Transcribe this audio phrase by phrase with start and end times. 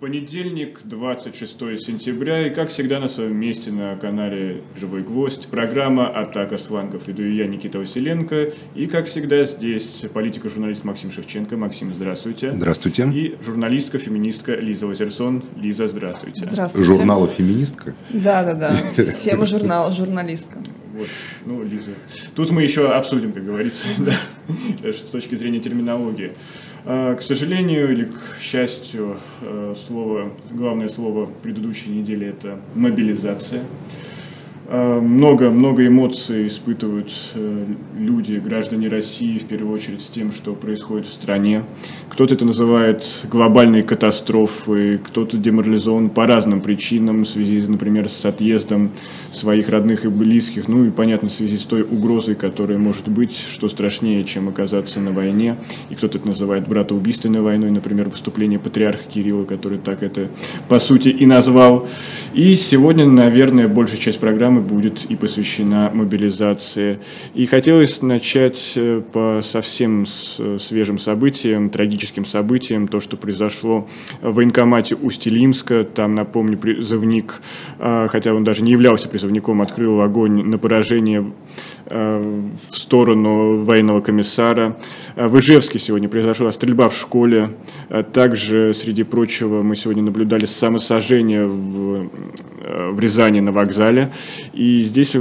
[0.00, 6.56] Понедельник, 26 сентября, и как всегда на своем месте на канале «Живой гвоздь» программа «Атака
[6.56, 7.06] с флангов».
[7.10, 11.58] Иду я, Никита Василенко, и как всегда здесь политика-журналист Максим Шевченко.
[11.58, 12.54] Максим, здравствуйте.
[12.56, 13.10] Здравствуйте.
[13.12, 15.44] И журналистка-феминистка Лиза Лазерсон.
[15.56, 16.44] Лиза, здравствуйте.
[16.46, 16.94] Здравствуйте.
[16.94, 17.94] Журнала «Феминистка»?
[18.08, 20.62] Да-да-да, фема-журнал, журналистка.
[20.94, 21.08] Вот,
[21.44, 21.92] ну, Лиза.
[22.34, 24.16] Тут мы еще обсудим, как говорится, да,
[24.82, 26.32] с точки зрения терминологии.
[26.84, 33.62] А, к сожалению или к счастью, э, слово, главное слово предыдущей недели– это мобилизация.
[34.72, 37.64] А, много, много эмоций испытывают э,
[37.98, 41.64] люди, граждане России, в первую очередь с тем, что происходит в стране.
[42.08, 48.92] Кто-то это называет глобальной катастрофой, кто-то деморализован по разным причинам, в связи, например, с отъездом
[49.32, 53.36] своих родных и близких, ну и, понятно, в связи с той угрозой, которая может быть,
[53.36, 55.56] что страшнее, чем оказаться на войне.
[55.88, 60.28] И кто-то это называет братоубийственной войной, например, выступление патриарха Кирилла, который так это,
[60.68, 61.88] по сути, и назвал.
[62.34, 66.98] И сегодня, наверное, большая часть программы программы будет и посвящена мобилизации.
[67.34, 73.88] И хотелось начать э, по совсем свежим событиям, трагическим событиям, то, что произошло
[74.22, 75.84] в военкомате Усть-Илимска.
[75.84, 77.40] Там, напомню, призывник,
[77.78, 84.00] э, хотя он даже не являлся призывником, открыл огонь на поражение э, в сторону военного
[84.00, 84.76] комиссара.
[85.16, 87.50] В Ижевске сегодня произошла стрельба в школе.
[88.12, 92.10] Также, среди прочего, мы сегодня наблюдали самосожжение в,
[92.92, 94.10] в Рязани на вокзале.
[94.52, 95.16] И здесь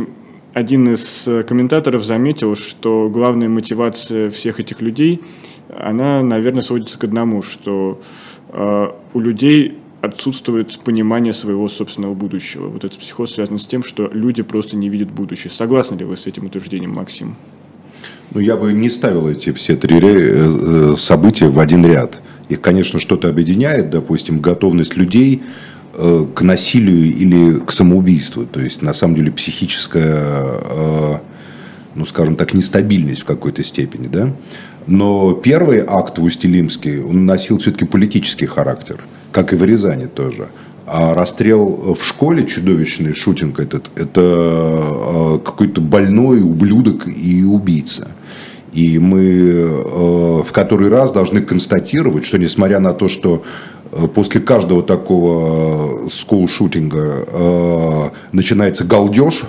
[0.53, 5.21] один из комментаторов заметил, что главная мотивация всех этих людей,
[5.69, 8.01] она, наверное, сводится к одному, что
[8.49, 12.67] э, у людей отсутствует понимание своего собственного будущего.
[12.67, 15.51] Вот этот психоз связан с тем, что люди просто не видят будущее.
[15.51, 17.35] Согласны ли вы с этим утверждением, Максим?
[18.31, 22.21] Ну, я бы не ставил эти все три э, э, события в один ряд.
[22.47, 25.41] Их, конечно, что-то объединяет, допустим, готовность людей
[26.01, 28.45] Э, к насилию или к самоубийству.
[28.45, 31.21] То есть, на самом деле, психическая,
[31.95, 34.33] ну, скажем так, нестабильность в какой-то степени, да.
[34.87, 40.47] Но первый акт в он носил все-таки политический характер, как и в Рязани тоже.
[40.85, 48.09] А расстрел в школе чудовищный шутинг этот, это э, какой-то больной ублюдок и убийца.
[48.73, 53.43] И мы в который раз должны констатировать, что несмотря на то, что
[53.91, 59.43] Э, после каждого такого э, скул-шутинга э, начинается галдеж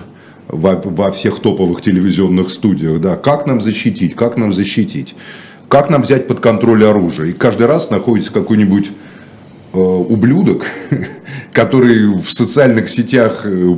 [0.49, 3.01] во, во всех топовых телевизионных студиях.
[3.01, 5.15] Да, как нам защитить, как нам защитить,
[5.69, 7.31] как нам взять под контроль оружие.
[7.31, 8.91] И каждый раз находится какой-нибудь э,
[9.79, 10.67] ублюдок,
[11.53, 13.75] который в социальных сетях э,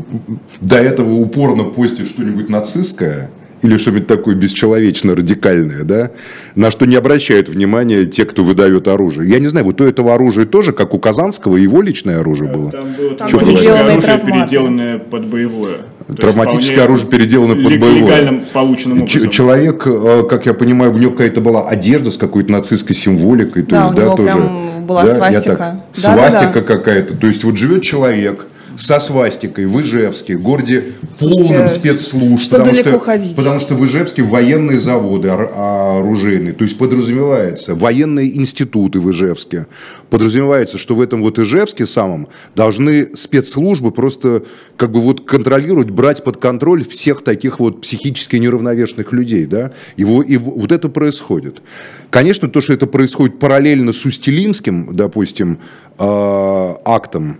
[0.60, 3.30] до этого упорно постит что-нибудь нацистское–
[3.62, 6.10] или что-нибудь такое бесчеловечно радикальное, да,
[6.54, 9.30] на что не обращают внимания те, кто выдает оружие.
[9.30, 12.70] Я не знаю, вот у этого оружия тоже, как у Казанского, его личное оружие было?
[12.70, 15.78] Там было там травматическое оружие, переделанное под боевое.
[16.18, 17.94] Травматическое оружие переделано под боевое.
[17.94, 19.30] Легально полученным образом.
[19.30, 23.62] Человек, э, как я понимаю, у него какая-то была одежда с какой-то нацистской символикой.
[23.62, 25.56] То да, есть, у него да, прям тоже, была да, свастика.
[25.56, 26.62] Так, да, свастика да, да.
[26.62, 27.16] какая-то.
[27.16, 28.46] То есть вот живет человек,
[28.76, 30.84] со свастикой в Ижевске, городе
[31.18, 32.42] полном спецслужб.
[32.42, 33.36] Что потому что, ходить?
[33.36, 39.66] Потому что в Ижевске военные заводы оружейные, то есть подразумевается военные институты в Ижевске.
[40.10, 44.42] Подразумевается, что в этом вот Ижевске самом должны спецслужбы просто
[44.76, 50.04] как бы вот контролировать, брать под контроль всех таких вот психически неравновешенных людей, да, и,
[50.04, 51.62] вот, и вот это происходит.
[52.10, 55.58] Конечно, то, что это происходит параллельно с Устилимским, допустим,
[55.98, 57.38] э, актом,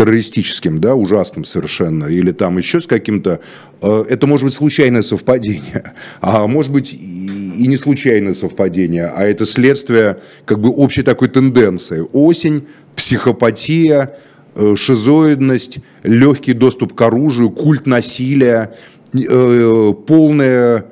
[0.00, 3.40] террористическим, да, ужасным совершенно, или там еще с каким-то,
[3.82, 9.44] э, это может быть случайное совпадение, а может быть и не случайное совпадение, а это
[9.44, 12.02] следствие как бы общей такой тенденции.
[12.14, 12.66] Осень,
[12.96, 14.16] психопатия,
[14.54, 18.74] э, шизоидность, легкий доступ к оружию, культ насилия,
[19.12, 20.86] э, полная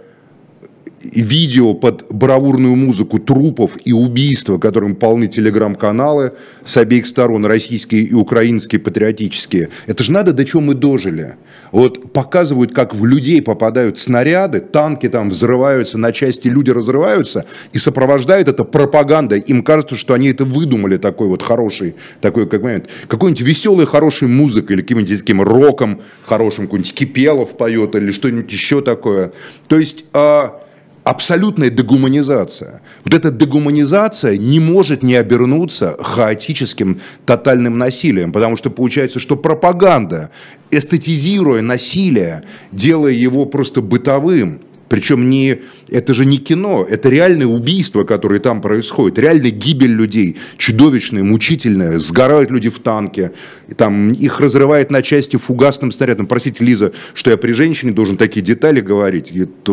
[1.03, 6.33] видео под бравурную музыку трупов и убийства, которым полны телеграм-каналы
[6.65, 9.69] с обеих сторон, российские и украинские патриотические.
[9.87, 11.37] Это же надо, до чего мы дожили.
[11.73, 17.79] Вот показывают, как в людей попадают снаряды, танки там взрываются, на части люди разрываются, и
[17.79, 19.37] сопровождает это пропаганда.
[19.37, 22.89] Им кажется, что они это выдумали, такой вот хороший, такой как момент.
[23.07, 28.81] Какой-нибудь веселой, хорошей музыкой, или каким-нибудь таким роком хорошим, какой-нибудь Кипелов поет, или что-нибудь еще
[28.81, 29.33] такое.
[29.69, 30.05] То есть...
[30.13, 30.63] А,
[31.09, 32.83] абсолютная дегуманизация.
[33.03, 40.31] Вот эта дегуманизация не может не обернуться хаотическим тотальным насилием, потому что получается, что пропаганда,
[40.71, 48.05] эстетизируя насилие, делая его просто бытовым, Причем не, это же не кино, это реальное убийство,
[48.05, 53.33] которое там происходит, реальная гибель людей, чудовищная, мучительная, сгорают люди в танке,
[53.69, 56.27] и там их разрывает на части фугасным снарядом.
[56.27, 59.31] Простите, Лиза, что я при женщине должен такие детали говорить.
[59.33, 59.73] Это,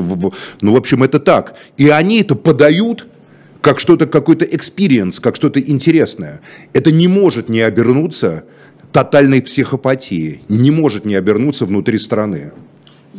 [0.62, 1.56] ну, в общем, это так.
[1.78, 3.08] И они это подают
[3.62, 6.42] как что-то, какой-то experience, как что-то интересное.
[6.74, 8.46] Это не может не обернуться
[8.92, 12.52] тотальной психопатией, не может не обернуться внутри страны.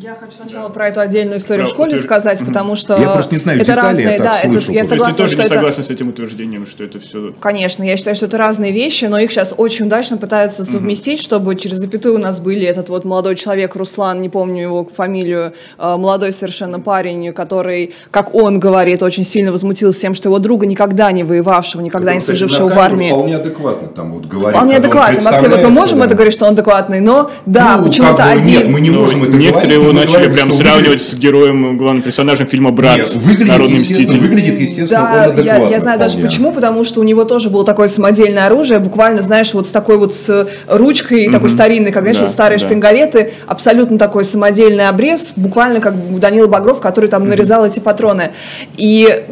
[0.02, 2.04] Я хочу сначала про эту отдельную историю про в школе утвер...
[2.04, 5.12] сказать, потому что я просто не знаю это детали, разные, я да, это, я согласна,
[5.12, 5.54] ты тоже что не это...
[5.54, 7.32] согласна с этим утверждением, что это все.
[7.40, 11.24] Конечно, я считаю, что это разные вещи, но их сейчас очень удачно пытаются совместить, угу.
[11.24, 15.54] чтобы через запятую у нас были этот вот молодой человек Руслан, не помню его фамилию,
[15.78, 20.66] а, молодой совершенно парень, который, как он говорит, очень сильно возмутился тем, что его друга
[20.66, 23.08] никогда не воевавшего, никогда это, не служившего в армии.
[23.08, 24.56] Вполне адекватно там вот говорит.
[24.58, 26.04] Вполне адекватно, Максим, вот мы можем да.
[26.04, 28.44] это говорить, что он адекватный, но да, ну, почему-то один.
[28.44, 32.46] Нет, мы не можем это Некоторые говорить, его начали прям сравнивать с героем, главным персонажем
[32.46, 34.18] фильма «Брат», Нет, выглядит, Народный мститель.
[34.18, 37.88] Выглядит, естественно, Да, я, я знаю даже почему, потому что у него тоже было такое
[37.88, 41.32] самодельное оружие, буквально, знаешь, вот с такой вот с ручкой, mm-hmm.
[41.32, 42.66] такой старинной, как, знаешь, да, вот старые да.
[42.66, 47.70] шпингалеты, абсолютно такой самодельный обрез, буквально как у Данила Багров, который там нарезал mm-hmm.
[47.70, 48.30] эти патроны.
[48.76, 49.24] И,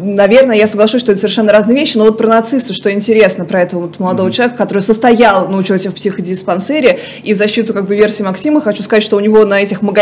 [0.00, 3.62] наверное, я соглашусь, что это совершенно разные вещи, но вот про нациста, что интересно, про
[3.62, 4.32] этого вот молодого mm-hmm.
[4.32, 8.82] человека, который состоял на учете в психодиспансере, и в защиту как бы версии Максима хочу
[8.82, 9.95] сказать, что у него на этих магазинах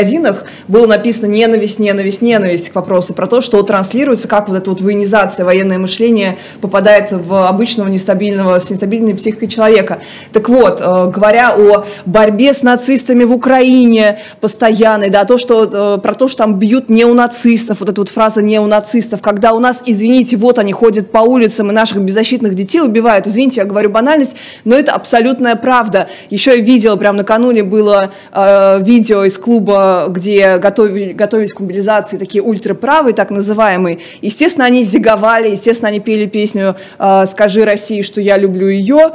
[0.69, 4.81] было написано ненависть, ненависть, ненависть к вопросу, про то, что транслируется, как вот эта вот
[4.81, 10.00] военизация, военное мышление попадает в обычного нестабильного, с нестабильной психикой человека.
[10.32, 16.00] Так вот, э, говоря о борьбе с нацистами в Украине постоянной, да, то, что, э,
[16.00, 20.37] про то, что там бьют неонацистов, вот эта вот фраза неонацистов, когда у нас, извините,
[20.37, 24.76] вот они ходят по улицам и наших беззащитных детей убивают, извините, я говорю банальность, но
[24.76, 26.08] это абсолютная правда.
[26.31, 32.19] Еще я видела, прям накануне было э, видео из клуба, где готовили готовились к мобилизации,
[32.19, 38.20] такие ультраправые, так называемые, естественно, они зиговали, естественно, они пели песню э, «Скажи России, что
[38.20, 39.12] я люблю ее»,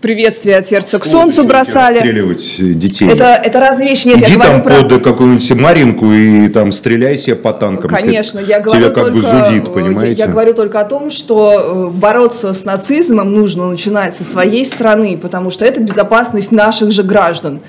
[0.00, 1.96] приветствие от сердца к солнцу бросали.
[1.96, 3.08] Расстреливать детей.
[3.08, 4.06] Это, это разные вещи.
[4.06, 4.84] Нет, Иди я там про...
[4.84, 7.90] под какую-нибудь Маринку и там стреляй себе по танкам.
[7.90, 10.20] Конечно, я говорю тебя как только, бы зудит, понимаете?
[10.20, 14.64] Я, я говорю только о том, что э, бороться с нацизмом нужно начинать со своей
[14.64, 17.60] страны, потому что это безопасность наших же граждан.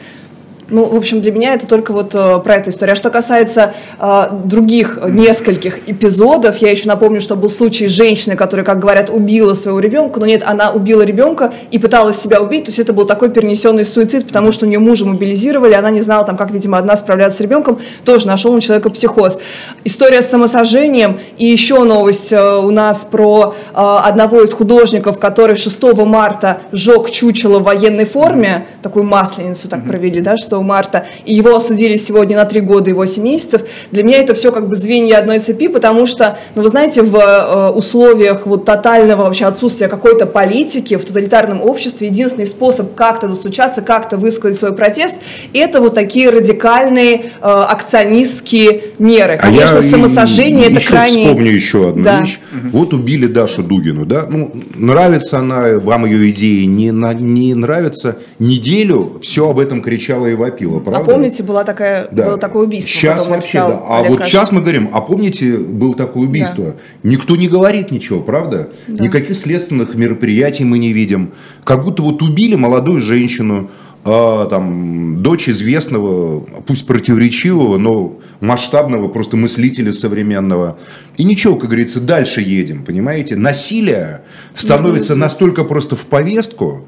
[0.69, 2.93] Ну, в общем, для меня это только вот э, про эту историю.
[2.93, 8.65] А что касается э, других нескольких эпизодов, я еще напомню, что был случай женщины, которая,
[8.65, 12.69] как говорят, убила своего ребенка, но нет, она убила ребенка и пыталась себя убить, то
[12.69, 16.25] есть это был такой перенесенный суицид, потому что у нее мужа мобилизировали, она не знала,
[16.25, 19.39] там, как, видимо, одна справляться с ребенком, тоже нашел у человека психоз.
[19.85, 25.55] История с самосожжением и еще новость э, у нас про э, одного из художников, который
[25.55, 31.33] 6 марта сжег чучело в военной форме, такую масленицу так провели, да, что марта, и
[31.33, 33.61] его осудили сегодня на 3 года и 8 месяцев,
[33.91, 37.15] для меня это все как бы звенья одной цепи, потому что, ну вы знаете, в
[37.15, 43.81] э, условиях вот тотального вообще отсутствия какой-то политики в тоталитарном обществе единственный способ как-то достучаться,
[43.81, 45.17] как-то высказать свой протест,
[45.53, 49.37] это вот такие радикальные э, акционистские меры.
[49.37, 51.25] Конечно, а я самосожжение это крайне...
[51.25, 52.21] вспомню еще одну да.
[52.21, 52.39] вещь.
[52.51, 52.77] Угу.
[52.77, 54.25] Вот убили Дашу Дугину, да?
[54.29, 58.17] Ну, нравится она, вам ее идеи, не, на, не нравится.
[58.39, 61.01] Неделю все об этом кричала и вопила, правда?
[61.01, 62.25] А помните, была такая, да.
[62.25, 62.91] было такое убийство?
[62.91, 63.81] Сейчас вообще, да.
[63.87, 64.31] А Олег вот Кашин.
[64.31, 66.65] сейчас мы говорим, а помните, было такое убийство?
[66.65, 66.75] Да.
[67.09, 68.69] Никто не говорит ничего, правда?
[68.87, 69.03] Да.
[69.03, 71.31] Никаких следственных мероприятий мы не видим.
[71.63, 73.69] Как будто вот убили молодую женщину,
[74.09, 80.77] а, там, дочь известного, пусть противоречивого, но масштабного просто мыслителя современного.
[81.17, 83.35] И ничего, как говорится, дальше едем, понимаете?
[83.35, 84.21] Насилие
[84.55, 86.85] становится настолько просто в повестку,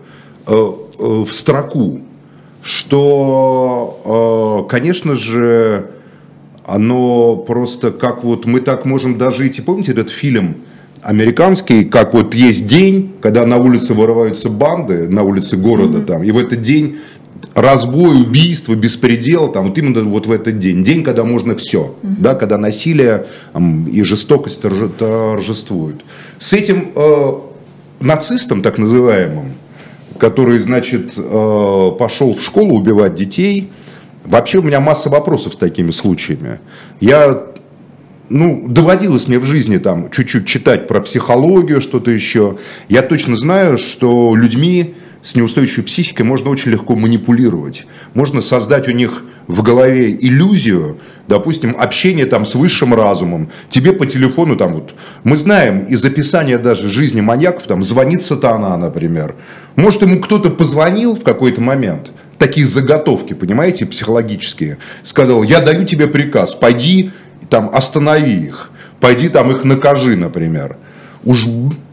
[0.47, 1.99] э, э, в строку,
[2.61, 5.91] что, э, конечно же,
[6.65, 9.59] оно просто как вот мы так можем дожить.
[9.59, 10.57] И помните этот фильм
[11.01, 16.05] американский, как вот есть день, когда на улице вырываются банды, на улице города mm-hmm.
[16.05, 16.99] там, и в этот день
[17.55, 20.83] разбой, убийство, беспредел, там, вот именно вот в этот день.
[20.83, 22.15] День, когда можно все, mm-hmm.
[22.19, 26.03] да, когда насилие там, и жестокость торжествуют.
[26.39, 27.31] С этим э,
[28.01, 29.53] нацистом, так называемым,
[30.19, 33.69] который, значит, э, пошел в школу убивать детей,
[34.25, 36.59] вообще у меня масса вопросов с такими случаями.
[36.99, 37.43] Я
[38.29, 42.57] ну, доводилось мне в жизни там чуть-чуть читать про психологию, что-то еще.
[42.88, 47.85] Я точно знаю, что людьми с неустойчивой психикой можно очень легко манипулировать.
[48.13, 53.49] Можно создать у них в голове иллюзию, допустим, общения там с высшим разумом.
[53.69, 58.77] Тебе по телефону там вот, мы знаем из описания даже жизни маньяков, там звонит сатана,
[58.77, 59.35] например.
[59.75, 66.07] Может, ему кто-то позвонил в какой-то момент, такие заготовки, понимаете, психологические, сказал, я даю тебе
[66.07, 67.11] приказ, пойди
[67.49, 70.77] там останови их, пойди там их накажи, например.
[71.25, 71.45] Уж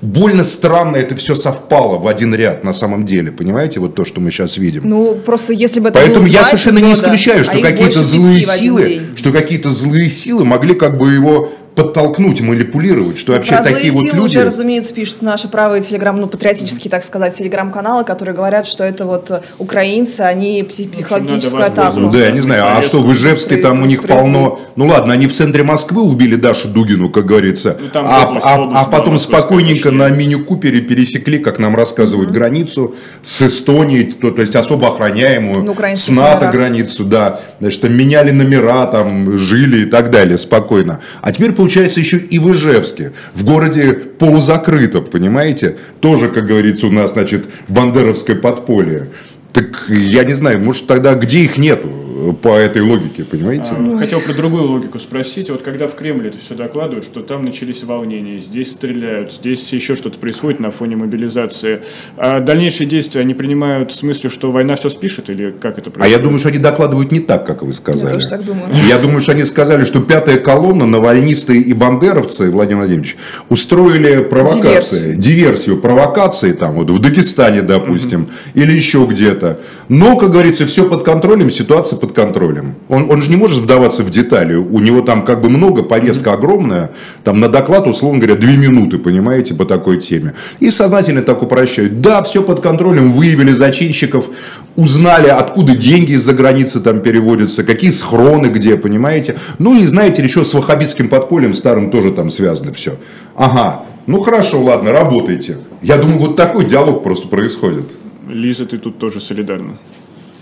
[0.02, 4.20] больно странно это все совпало в один ряд на самом деле, понимаете, вот то, что
[4.20, 4.82] мы сейчас видим.
[4.84, 8.02] Ну, просто если бы это Поэтому я совершенно не эпизода, исключаю, а что их какие-то
[8.02, 13.62] злые силы, что какие-то злые силы могли как бы его подтолкнуть, манипулировать, что вообще Про
[13.62, 14.24] злые такие вот силы люди...
[14.38, 19.04] уже, разумеется, пишут наши правые телеграм, ну, патриотические, так сказать, телеграм-каналы, которые говорят, что это
[19.04, 22.00] вот украинцы, они пси- психологическую атаку.
[22.00, 24.58] Ну да, я не знаю, а что в Ижевске там у них полно...
[24.74, 28.46] Ну ладно, они в центре Москвы убили Дашу Дугину, как говорится, Ну, там а, область,
[28.46, 34.30] а- область а потом спокойненько на мини-купере пересекли, как нам рассказывают, границу с Эстонией, то,
[34.30, 36.54] то есть особо охраняемую, украинских с НАТО номерах.
[36.54, 41.00] границу, да, значит, там меняли номера, там жили и так далее спокойно.
[41.20, 41.65] А теперь, получается,
[41.96, 48.36] еще и в Ижевске, в городе полузакрытом, понимаете, тоже, как говорится, у нас, значит, бандеровское
[48.36, 49.08] подполье.
[49.52, 52.05] Так я не знаю, может тогда где их нету
[52.42, 53.70] по этой логике, понимаете?
[53.70, 55.50] А, Хотел про другую логику спросить.
[55.50, 59.96] Вот когда в Кремле это все докладывают, что там начались волнения, здесь стреляют, здесь еще
[59.96, 61.82] что-то происходит на фоне мобилизации.
[62.16, 65.92] А дальнейшие действия они принимают в смысле, что война все спишет или как это А
[65.92, 66.16] происходит?
[66.18, 68.10] я думаю, что они докладывают не так, как вы Я сказали.
[68.14, 68.68] тоже так думаю.
[68.88, 73.16] Я думаю, что они сказали, что пятая колонна, навальнисты и бандеровцы, Владимир Владимирович,
[73.48, 75.76] устроили провокации, диверсию, Диверсию.
[75.80, 79.60] провокации там, вот в Дагестане, допустим, или еще где-то.
[79.88, 82.76] Но, как говорится, все под контролем, ситуация под контролем.
[82.88, 84.54] Он, он же не может вдаваться в детали.
[84.54, 86.90] У него там как бы много, повестка огромная.
[87.24, 90.34] Там на доклад, условно говоря, две минуты, понимаете, по такой теме.
[90.60, 92.00] И сознательно так упрощают.
[92.00, 94.28] Да, все под контролем, выявили зачинщиков,
[94.76, 99.36] узнали, откуда деньги из-за границы там переводятся, какие схроны где, понимаете.
[99.58, 102.96] Ну и знаете, еще с ваххабитским подпольем старым тоже там связано все.
[103.34, 105.58] Ага, ну хорошо, ладно, работайте.
[105.82, 107.84] Я думаю, вот такой диалог просто происходит.
[108.28, 109.78] Лиза, ты тут тоже солидарна.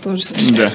[0.05, 0.21] Тоже
[0.55, 0.71] Да.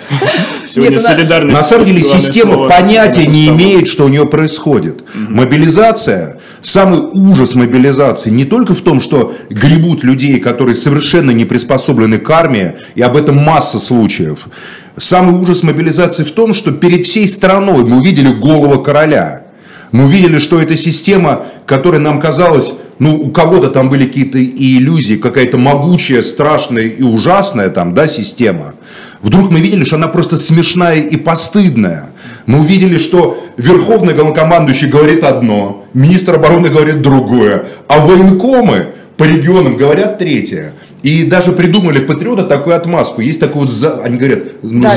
[0.67, 1.57] Сегодня Нет, ну, солидарность.
[1.57, 5.05] На самом деле система слово понятия не имеет, что у нее происходит.
[5.15, 12.19] Мобилизация, самый ужас мобилизации не только в том, что гребут людей, которые совершенно не приспособлены
[12.19, 14.49] к армии, и об этом масса случаев.
[14.97, 19.45] Самый ужас мобилизации в том, что перед всей страной мы увидели голову короля.
[19.93, 24.77] Мы увидели, что эта система, которая нам казалась, ну, у кого-то там были какие-то и
[24.77, 28.75] иллюзии, какая-то могучая, страшная и ужасная там, да, система.
[29.23, 32.11] Вдруг мы видели, что она просто смешная и постыдная.
[32.47, 38.87] Мы увидели, что верховный главнокомандующий говорит одно, министр обороны говорит другое, а военкомы
[39.17, 40.73] по регионам говорят третье.
[41.03, 43.21] И даже придумали патриота такую отмазку.
[43.23, 44.91] Есть такой вот, за- они говорят, Да,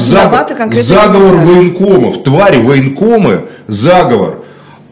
[0.55, 4.42] конкретные заговор военкомов, твари военкомы, заговор.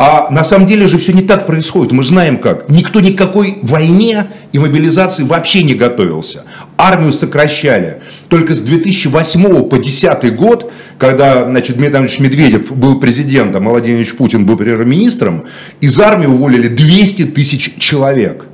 [0.03, 1.91] А на самом деле же все не так происходит.
[1.91, 2.67] Мы знаем как.
[2.70, 6.43] Никто ни к какой войне и мобилизации вообще не готовился.
[6.75, 8.01] Армию сокращали.
[8.27, 14.03] Только с 2008 по 2010 год, когда значит, Дмитрий Анатольевич Медведев был президентом, а Владимир
[14.15, 15.43] Путин был премьер-министром,
[15.81, 18.48] из армии уволили 200 тысяч человек.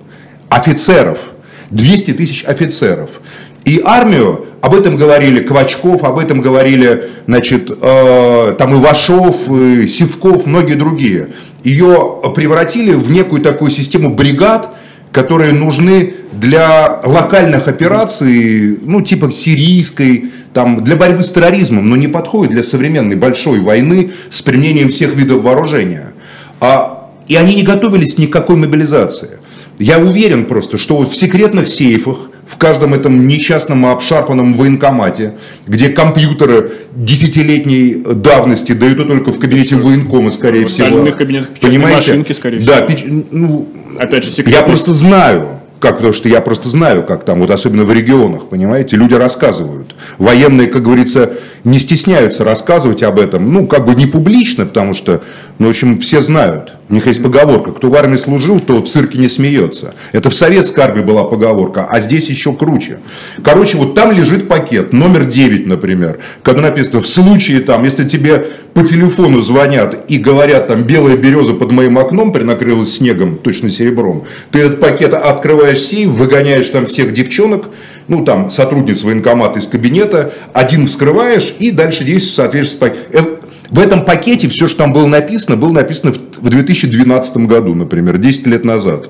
[0.49, 1.31] Офицеров.
[1.69, 3.21] 200 тысяч офицеров.
[3.67, 10.45] И армию, об этом говорили Квачков, об этом говорили, значит, э, там Ивашов, э, Сивков,
[10.45, 11.31] многие другие.
[11.65, 14.69] Ее превратили в некую такую систему бригад,
[15.11, 22.07] которые нужны для локальных операций, ну, типа сирийской, там, для борьбы с терроризмом, но не
[22.07, 26.13] подходит для современной большой войны с применением всех видов вооружения.
[26.61, 29.39] А, и они не готовились ни к какой мобилизации.
[29.77, 35.33] Я уверен просто, что в секретных сейфах, в каждом этом несчастном обшарпанном военкомате,
[35.67, 40.87] где компьютеры десятилетней давности дают только в кабинете военкома, скорее В всего.
[40.87, 41.97] остальных кабинетах Понимаете?
[42.11, 42.87] машинки, скорее Да, всего.
[42.87, 43.67] печ- ну,
[43.99, 44.65] Опять же, я секретность.
[44.67, 45.47] просто знаю,
[45.79, 49.95] как, потому что я просто знаю, как там, вот особенно в регионах, понимаете, люди рассказывают.
[50.17, 51.31] Военные, как говорится,
[51.63, 55.21] не стесняются рассказывать об этом, ну, как бы не публично, потому что,
[55.59, 56.73] ну, в общем, все знают.
[56.89, 59.93] У них есть поговорка, кто в армии служил, то в цирке не смеется.
[60.13, 62.99] Это в советской армии была поговорка, а здесь еще круче.
[63.43, 68.47] Короче, вот там лежит пакет, номер 9, например, когда написано, в случае там, если тебе
[68.73, 74.23] по телефону звонят и говорят, там, белая береза под моим окном принакрылась снегом, точно серебром,
[74.51, 77.69] ты этот пакет открываешь сейф, выгоняешь там всех девчонок,
[78.07, 83.27] ну, там, сотрудниц военкомата из кабинета, один вскрываешь и дальше действуешь в соответствии с пакетом.
[83.69, 88.47] В этом пакете все, что там было написано, было написано в 2012 году, например, 10
[88.47, 89.09] лет назад.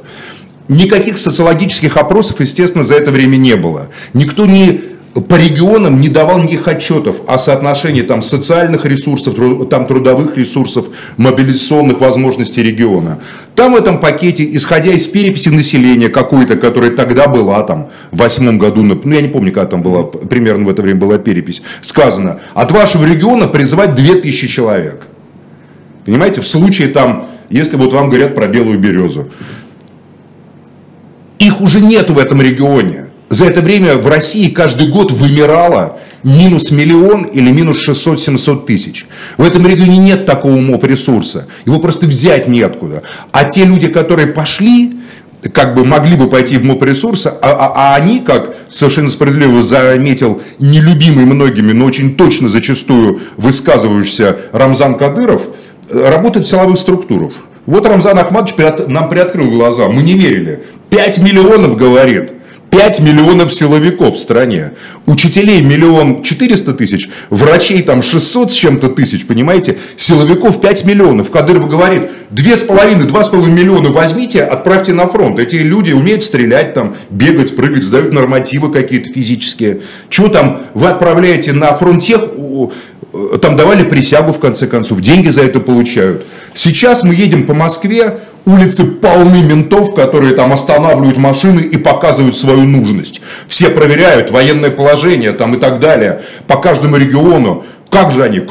[0.67, 3.89] Никаких социологических опросов, естественно, за это время не было.
[4.13, 4.81] Никто не
[5.21, 9.35] по регионам не давал никаких отчетов о соотношении там, социальных ресурсов,
[9.69, 13.19] там, трудовых ресурсов, мобилизационных возможностей региона.
[13.55, 18.57] Там в этом пакете, исходя из переписи населения какой-то, которая тогда была там, в восьмом
[18.59, 22.39] году, ну я не помню, когда там была, примерно в это время была перепись, сказано,
[22.53, 25.07] от вашего региона призывать 2000 человек.
[26.05, 29.29] Понимаете, в случае там, если вот вам говорят про белую березу,
[31.39, 33.06] их уже нету в этом регионе.
[33.29, 39.05] За это время в России каждый год вымирало минус миллион или минус 600-700 тысяч.
[39.37, 41.47] В этом регионе нет такого моп-ресурса.
[41.65, 43.03] Его просто взять неоткуда.
[43.31, 44.97] А те люди, которые пошли,
[45.53, 50.41] как бы могли бы пойти в моп-ресурсы, а, а, а они, как совершенно справедливо заметил
[50.59, 55.43] нелюбимый многими, но очень точно зачастую высказывающийся Рамзан Кадыров,
[55.91, 57.33] работают в силовых структурах.
[57.65, 58.55] Вот Рамзан Ахмадович
[58.87, 60.63] нам приоткрыл глаза, мы не верили.
[60.89, 62.31] 5 миллионов, говорит,
[62.69, 64.73] 5 миллионов силовиков в стране,
[65.05, 71.31] учителей миллион четыреста тысяч, врачей там 600 с чем-то тысяч, понимаете, силовиков 5 миллионов.
[71.31, 75.39] Кадыров говорит, две с половиной, два с половиной миллиона возьмите, отправьте на фронт.
[75.39, 79.81] Эти люди умеют стрелять там, бегать, прыгать, сдают нормативы какие-то физические.
[80.09, 82.21] Что там, вы отправляете на фронт тех,
[83.41, 86.25] там давали присягу в конце концов, деньги за это получают.
[86.53, 92.63] Сейчас мы едем по Москве, улицы полны ментов, которые там останавливают машины и показывают свою
[92.63, 93.21] нужность.
[93.47, 97.63] Все проверяют военное положение там и так далее по каждому региону.
[97.89, 98.41] Как же они?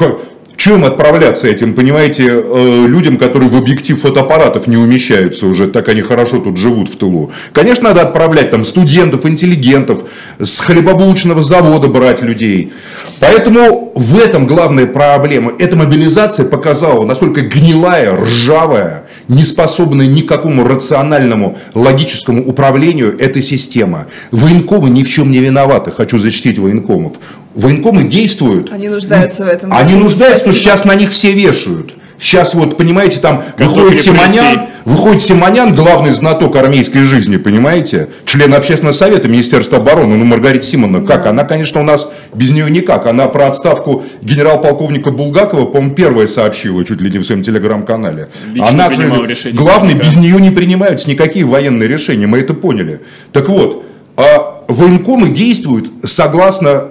[0.57, 6.01] Чем отправляться этим, понимаете, э, людям, которые в объектив фотоаппаратов не умещаются уже, так они
[6.01, 7.31] хорошо тут живут в тылу.
[7.53, 10.03] Конечно, надо отправлять там студентов, интеллигентов,
[10.39, 12.73] с хлебобулочного завода брать людей.
[13.19, 15.51] Поэтому в этом главная проблема.
[15.59, 23.41] Эта мобилизация показала, насколько гнилая, ржавая, не способная ни к какому рациональному, логическому управлению эта
[23.41, 24.07] система.
[24.31, 27.13] Военкомы ни в чем не виноваты, хочу защитить военкомов
[27.57, 28.71] военкомы действуют.
[28.71, 29.73] Они нуждаются в этом.
[29.73, 31.93] Они нуждаются, что сейчас на них все вешают.
[32.19, 38.93] Сейчас вот, понимаете, там выходит Симонян, выходит Симонян, главный знаток армейской жизни, понимаете, член общественного
[38.93, 41.13] совета Министерства обороны, ну, Маргарита Симоновна, да.
[41.13, 41.25] как?
[41.25, 43.05] Она, конечно, у нас без нее никак.
[43.05, 48.29] Она про отставку генерал-полковника Булгакова, по-моему, первая сообщила, чуть ли не в своем телеграм-канале.
[48.61, 53.01] Она же главный, без нее не принимаются никакие военные решения, мы это поняли.
[53.33, 53.83] Так вот,
[54.15, 56.85] а военкомы действуют согласно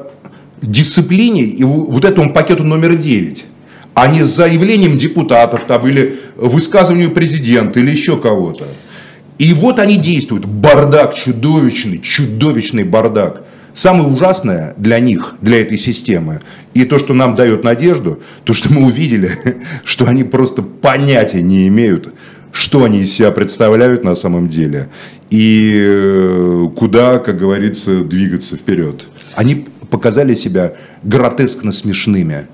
[0.61, 3.45] дисциплине и вот этому пакету номер 9,
[3.97, 8.67] а не с заявлением депутатов там, или высказыванию президента или еще кого-то.
[9.39, 10.45] И вот они действуют.
[10.45, 13.45] Бардак чудовищный, чудовищный бардак.
[13.73, 16.43] Самое ужасное для них, для этой системы,
[16.75, 19.31] и то, что нам дает надежду, то, что мы увидели,
[19.85, 22.13] что они просто понятия не имеют,
[22.53, 24.91] что они из себя представляют на самом деле,
[25.31, 29.07] и э, куда, как говорится, двигаться вперед.
[29.35, 32.49] Они показали себя гротескно смешными.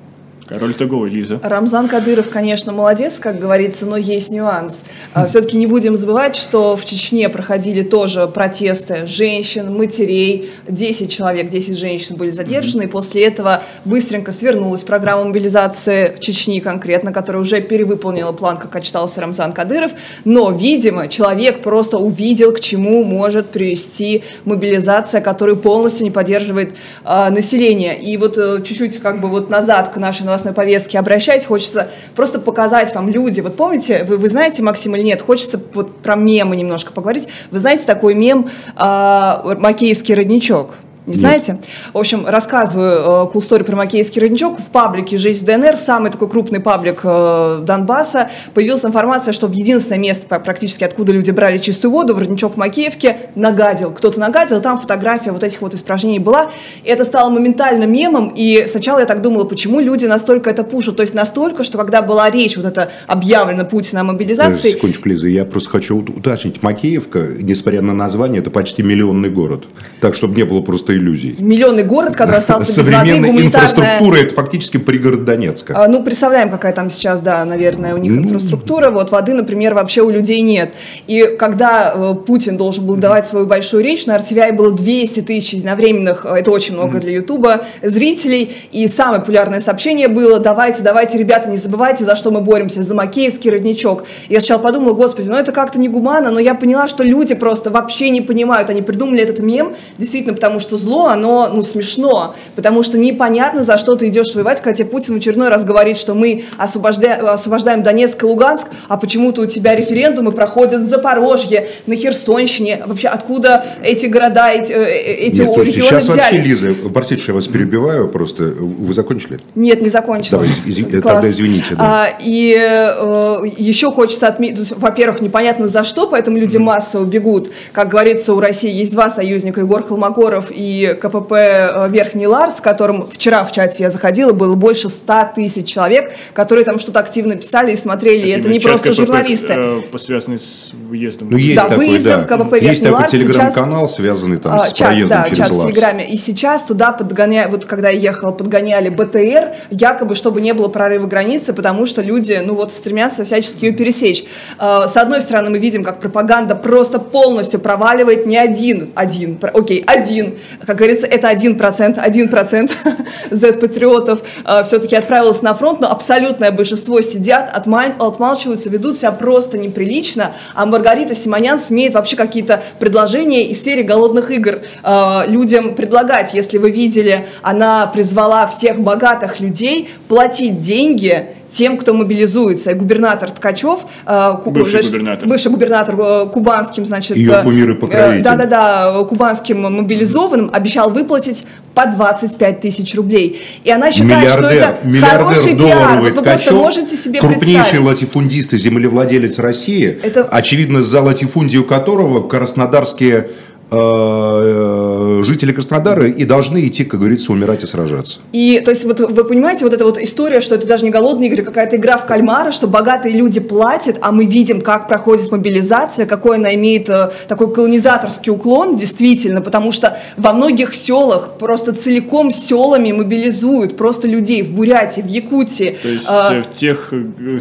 [0.52, 1.40] Король Тагова, Лиза.
[1.42, 4.82] Рамзан Кадыров, конечно, молодец, как говорится, но есть нюанс.
[5.14, 10.50] А, Все-таки не будем забывать, что в Чечне проходили тоже протесты женщин, матерей.
[10.68, 12.84] 10 человек, 10 женщин были задержаны.
[12.84, 18.76] И после этого быстренько свернулась программа мобилизации в Чечне конкретно, которая уже перевыполнила план, как
[18.76, 19.92] отчитался Рамзан Кадыров.
[20.24, 27.30] Но, видимо, человек просто увидел, к чему может привести мобилизация, которая полностью не поддерживает э,
[27.30, 27.98] население.
[27.98, 31.88] И вот э, чуть-чуть как бы вот назад к нашей новостной новостной повестке обращаюсь, хочется
[32.14, 33.40] просто показать вам люди.
[33.40, 37.28] Вот помните, вы, вы знаете, Максим, или нет, хочется вот про мемы немножко поговорить.
[37.50, 40.74] Вы знаете такой мем э, «Макеевский родничок»?
[41.06, 41.52] Не знаете?
[41.52, 41.64] Нет.
[41.92, 44.60] В общем, рассказываю э, cool story про Макеевский родничок.
[44.60, 49.52] В паблике «Жизнь в ДНР», самый такой крупный паблик э, Донбасса, появилась информация, что в
[49.52, 53.90] единственное место практически, откуда люди брали чистую воду, в родничок в Макеевке, нагадил.
[53.90, 56.52] Кто-то нагадил, там фотография вот этих вот испражнений была.
[56.84, 60.96] И это стало моментально мемом, и сначала я так думала, почему люди настолько это пушат.
[60.96, 64.70] То есть настолько, что когда была речь вот это объявлена Путина о мобилизации...
[64.70, 66.62] Секундочку, Лиза, я просто хочу уточнить.
[66.62, 69.64] Макеевка, несмотря на название, это почти миллионный город.
[70.00, 71.36] Так, чтобы не было просто просто иллюзий.
[71.38, 73.46] Миллионный город, который остался без воды, гуманитарная...
[73.46, 75.74] инфраструктура, это фактически пригород Донецка.
[75.76, 78.22] А, ну, представляем, какая там сейчас, да, наверное, у них ну...
[78.22, 78.90] инфраструктура.
[78.90, 80.74] Вот воды, например, вообще у людей нет.
[81.06, 85.54] И когда э, Путин должен был давать свою большую речь, на RTVI было 200 тысяч
[85.54, 88.52] единовременных, э, это очень много для Ютуба, зрителей.
[88.72, 92.94] И самое популярное сообщение было, давайте, давайте, ребята, не забывайте, за что мы боремся, за
[92.94, 94.04] Макеевский родничок.
[94.28, 97.70] Я сначала подумала, господи, ну это как-то не гуманно, но я поняла, что люди просто
[97.70, 98.70] вообще не понимают.
[98.70, 103.78] Они придумали этот мем, действительно, потому что зло, оно, ну, смешно, потому что непонятно, за
[103.78, 108.22] что ты идешь воевать, тебе Путин в очередной раз говорит, что мы освобождаем, освобождаем Донецк
[108.22, 112.82] и Луганск, а почему-то у тебя референдумы проходят в Запорожье, на Херсонщине.
[112.86, 114.84] Вообще, откуда эти города, эти, э,
[115.28, 116.50] эти Нет, слушайте, сейчас взялись?
[116.50, 119.38] вообще, Лиза, простите, что я вас перебиваю, просто вы закончили?
[119.54, 120.40] Нет, не закончила.
[120.40, 121.74] Давай, из, тогда извините.
[121.74, 122.04] Да.
[122.04, 127.50] А, и э, еще хочется отметить, во-первых, непонятно за что, поэтому люди массово бегут.
[127.72, 132.60] Как говорится, у России есть два союзника, Егор Холмогоров и и КПП э, Верхний Ларс,
[132.60, 137.36] которым вчера в чате я заходила, было больше 100 тысяч человек, которые там что-то активно
[137.36, 138.30] писали и смотрели.
[138.30, 139.54] Это, это не просто КПП, журналисты.
[139.56, 141.30] Э, связанный с выездом.
[141.30, 142.36] Ну, есть да, такой, выездом да.
[142.36, 145.62] КПП Верхний Есть такой телеграм-канал, связанный там а, с чат, проездом да, через чат Ларс.
[145.62, 146.10] в Телеграме.
[146.10, 151.06] И сейчас туда подгоняли, вот когда я ехала, подгоняли БТР, якобы, чтобы не было прорыва
[151.06, 154.24] границы, потому что люди, ну вот, стремятся всячески ее пересечь.
[154.58, 159.82] А, с одной стороны, мы видим, как пропаганда просто полностью проваливает не один, один, окей,
[159.86, 160.34] один,
[160.66, 162.76] как говорится, это один процент, один процент
[163.30, 170.32] Z-патриотов а, все-таки отправилось на фронт, но абсолютное большинство сидят, отмалчиваются, ведут себя просто неприлично,
[170.54, 176.34] а Маргарита Симонян смеет вообще какие-то предложения из серии «Голодных игр» э, людям предлагать.
[176.34, 182.72] Если вы видели, она призвала всех богатых людей платить деньги тем, кто мобилизуется.
[182.72, 185.28] И губернатор Ткачев, э, бывший, значит, губернатор.
[185.28, 188.22] бывший губернатор э, кубанским, значит, ее э, кумир и покровитель.
[188.22, 193.40] Да-да-да, кубанским мобилизованным обещал выплатить по 25 тысяч рублей.
[193.64, 196.00] И она считает, миллиардер, что это хороший пиар.
[196.00, 197.86] Вот вы просто можете себе крупнейший представить.
[197.86, 200.24] латифундист и землевладелец России, это...
[200.24, 203.28] очевидно, за латифундию которого краснодарские
[203.72, 208.20] жители Краснодара и должны идти, как говорится, умирать и сражаться.
[208.32, 211.28] И, то есть, вот вы понимаете, вот эта вот история, что это даже не голодные
[211.28, 216.06] игры, какая-то игра в кальмара, что богатые люди платят, а мы видим, как проходит мобилизация,
[216.06, 222.30] какой она имеет э, такой колонизаторский уклон, действительно, потому что во многих селах просто целиком
[222.30, 225.78] селами мобилизуют просто людей в Бурятии, в Якутии.
[225.82, 226.92] То есть а, в тех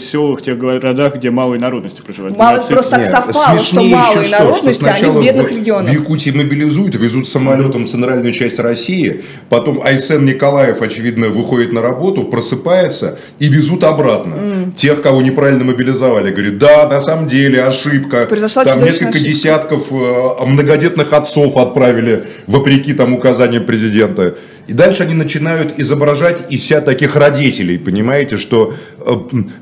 [0.01, 2.37] селах, в тех городах, где малые народности проживают.
[2.37, 5.89] Мало, просто так совпало, что малые народности, что, что они в бедных регионах.
[5.89, 11.73] В Якутии Якутии мобилизуют, везут самолетом в центральную часть России, потом Айсен Николаев, очевидно, выходит
[11.73, 14.35] на работу, просыпается и везут обратно.
[14.35, 14.75] Mm.
[14.75, 16.31] Тех, кого неправильно мобилизовали.
[16.31, 18.25] Говорит, да, на самом деле ошибка.
[18.25, 19.29] Произошла там несколько ошибка.
[19.29, 24.35] десятков э, многодетных отцов отправили, вопреки там указаниям президента.
[24.71, 29.15] И дальше они начинают изображать из себя таких родителей, понимаете, что э,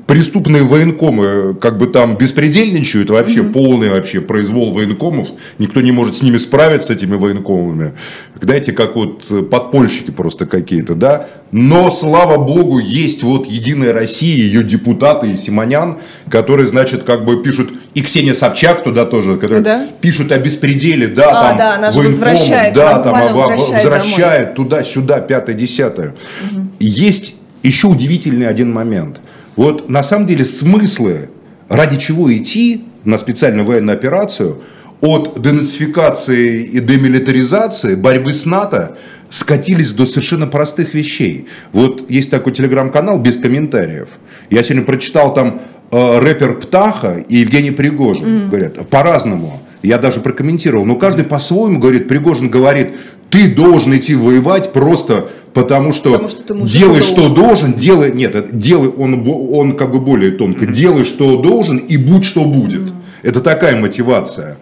[0.06, 3.52] преступные военкомы как бы там беспредельничают, вообще mm-hmm.
[3.52, 7.94] полный вообще произвол военкомов, никто не может с ними справиться, с этими военкомами.
[8.40, 11.26] Знаете, как вот подпольщики просто какие-то, да.
[11.50, 15.98] Но, слава богу, есть вот Единая Россия, ее депутаты и Симонян,
[16.30, 19.88] которые, значит, как бы пишут, и Ксения Собчак туда тоже, которые да?
[20.00, 26.14] пишут о беспределе, да, а, там, да, она возвращает, да, там, возвращает, возвращает туда-сюда, пятое-десятое.
[26.50, 26.60] Угу.
[26.78, 29.20] Есть еще удивительный один момент.
[29.56, 31.30] Вот на самом деле смыслы,
[31.68, 34.62] ради чего идти на специальную военную операцию,
[35.00, 38.96] от денацификации и демилитаризации, борьбы с НАТО,
[39.30, 41.46] скатились до совершенно простых вещей.
[41.72, 44.08] Вот есть такой телеграм-канал без комментариев.
[44.50, 48.24] Я сегодня прочитал там рэпер Птаха и Евгений Пригожин.
[48.24, 48.48] Mm.
[48.48, 49.60] Говорят, по-разному.
[49.82, 50.84] Я даже прокомментировал.
[50.84, 52.08] Но каждый по-своему говорит.
[52.08, 52.94] Пригожин говорит,
[53.30, 58.88] ты должен идти воевать просто потому что, потому что делай, что должен, делай, нет, делай,
[58.88, 60.72] он, он как бы более тонко, mm-hmm.
[60.72, 62.82] делай, что должен и будь, что будет.
[62.82, 62.94] Mm-hmm.
[63.22, 64.56] Это такая мотивация.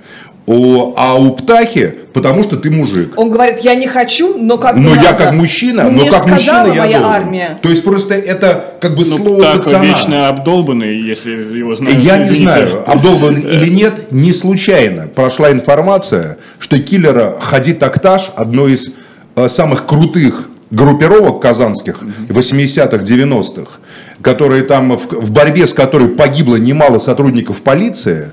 [0.49, 3.13] О, а у птахи, потому что ты мужик.
[3.17, 5.03] Он говорит, я не хочу, но как Но надо.
[5.03, 7.05] я как мужчина, но, но как мужчина я моя должен.
[7.05, 7.59] армия.
[7.61, 9.85] То есть просто это как бы ну, слово так пацана.
[9.85, 11.99] вечно обдолбанный, если его знают.
[11.99, 12.41] Я извините.
[12.41, 18.95] не знаю, обдолбан или нет, не случайно прошла информация, что киллера Хадид Акташ, одной из
[19.37, 23.79] э, самых крутых группировок казанских 80-х, 90-х,
[24.23, 28.33] которые там в, в борьбе с которой погибло немало сотрудников полиции,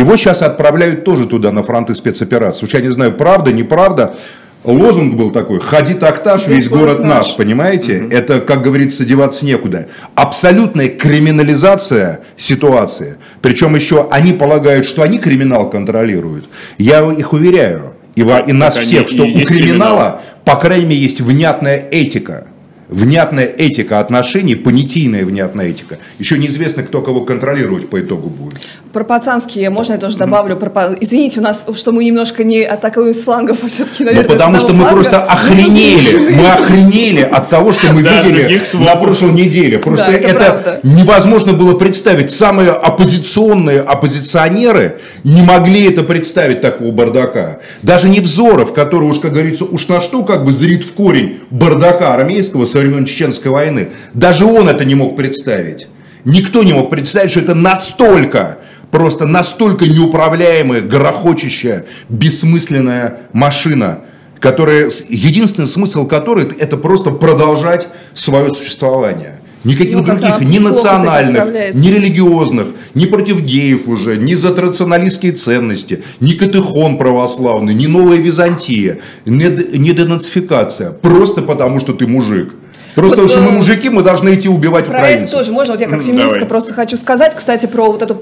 [0.00, 2.66] его сейчас отправляют тоже туда, на фронты спецопераций.
[2.66, 4.14] Уж я не знаю, правда, неправда.
[4.62, 8.02] Лозунг был такой, ходи такташ, весь, весь город, город наш, понимаете?
[8.02, 8.14] Угу.
[8.14, 9.88] Это, как говорится, деваться некуда.
[10.14, 13.16] Абсолютная криминализация ситуации.
[13.40, 16.46] Причем еще они полагают, что они криминал контролируют.
[16.76, 20.20] Я их уверяю, и, и нас всех, что у криминала, криминал.
[20.44, 22.46] по крайней мере, есть внятная этика
[22.90, 25.98] внятная этика отношений, понятийная внятная этика.
[26.18, 28.60] Еще неизвестно, кто кого контролировать по итогу будет.
[28.92, 30.56] Про пацанские, можно я тоже добавлю?
[30.56, 34.32] Про, извините, у нас, что мы немножко не атакуем с флангов, а все-таки, наверное, Ну,
[34.34, 34.94] потому что мы фланга.
[34.94, 36.34] просто охренели.
[36.34, 39.78] Мы охренели от того, что мы видели на прошлой неделе.
[39.78, 42.30] Просто это невозможно было представить.
[42.30, 47.60] Самые оппозиционные оппозиционеры не могли это представить, такого бардака.
[47.82, 52.12] Даже Невзоров, который уж, как говорится, уж на что как бы зрит в корень бардака
[52.14, 53.90] армейского со времен Чеченской войны.
[54.14, 55.86] Даже он это не мог представить.
[56.24, 58.58] Никто не мог представить, что это настолько,
[58.90, 64.00] просто настолько неуправляемая, грохочущая, бессмысленная машина,
[64.38, 69.40] которая, единственный смысл которой это просто продолжать свое существование.
[69.62, 76.02] Никаких ну, других, ни национальных, ни религиозных, ни против геев уже, ни за традиционалистские ценности,
[76.18, 80.92] ни катехон православный, ни новая Византия, ни, ни денацификация.
[80.92, 82.54] Просто потому, что ты мужик.
[82.94, 85.28] Просто вот, потому что мы э, мужики, мы должны идти убивать про украинцев.
[85.28, 85.74] это тоже можно.
[85.74, 86.48] Вот я как феминистка Давай.
[86.48, 88.20] просто хочу сказать, кстати, про вот эту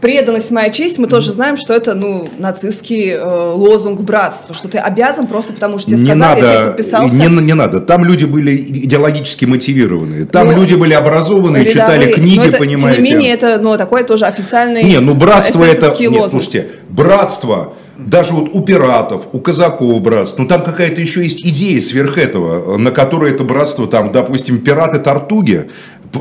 [0.00, 0.98] преданность моя честь.
[0.98, 5.78] Мы тоже знаем, что это ну нацистский э, лозунг братства, что ты обязан просто потому,
[5.78, 7.16] что тебе не сказали, надо, ты подписался.
[7.16, 7.80] Не, не надо.
[7.80, 10.26] Там люди были идеологически мотивированные.
[10.26, 12.00] Там ну, люди были образованные, рядовые.
[12.00, 12.96] читали книги, но это, понимаете.
[12.96, 15.94] Тем не менее, это ну, такой тоже официальный Не, ну братство это...
[15.98, 16.30] Нет, лозунг.
[16.30, 21.80] слушайте, братство даже вот у пиратов, у казаков братство, ну там какая-то еще есть идея
[21.80, 25.70] сверх этого, на которой это братство, там, допустим, пираты Тартуги,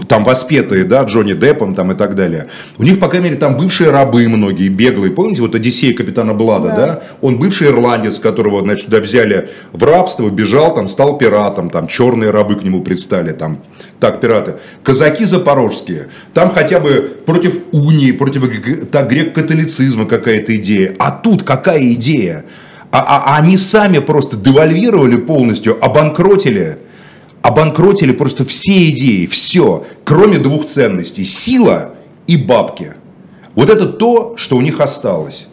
[0.08, 2.48] там воспетые, да, Джонни Деппом там и так далее.
[2.78, 5.12] У них, по крайней мере, там бывшие рабы многие, беглые.
[5.12, 6.76] Помните, вот Одиссей капитана Блада, да?
[6.76, 7.04] да?
[7.22, 12.32] Он бывший ирландец, которого, значит, туда взяли в рабство, бежал, там, стал пиратом, там, черные
[12.32, 13.58] рабы к нему предстали, там,
[14.00, 14.56] так, пираты.
[14.84, 18.50] Казаки запорожские, там хотя бы против унии, против
[18.92, 20.96] так, грек-католицизма какая-то идея.
[21.00, 22.46] А тут какая идея?
[22.92, 26.80] А, а, а они сами просто девальвировали полностью, обанкротили
[27.42, 31.96] обанкротили просто все идеи, все, кроме двух ценностей, сила
[32.28, 32.94] и бабки.
[33.56, 35.48] Вот это то, что у них осталось.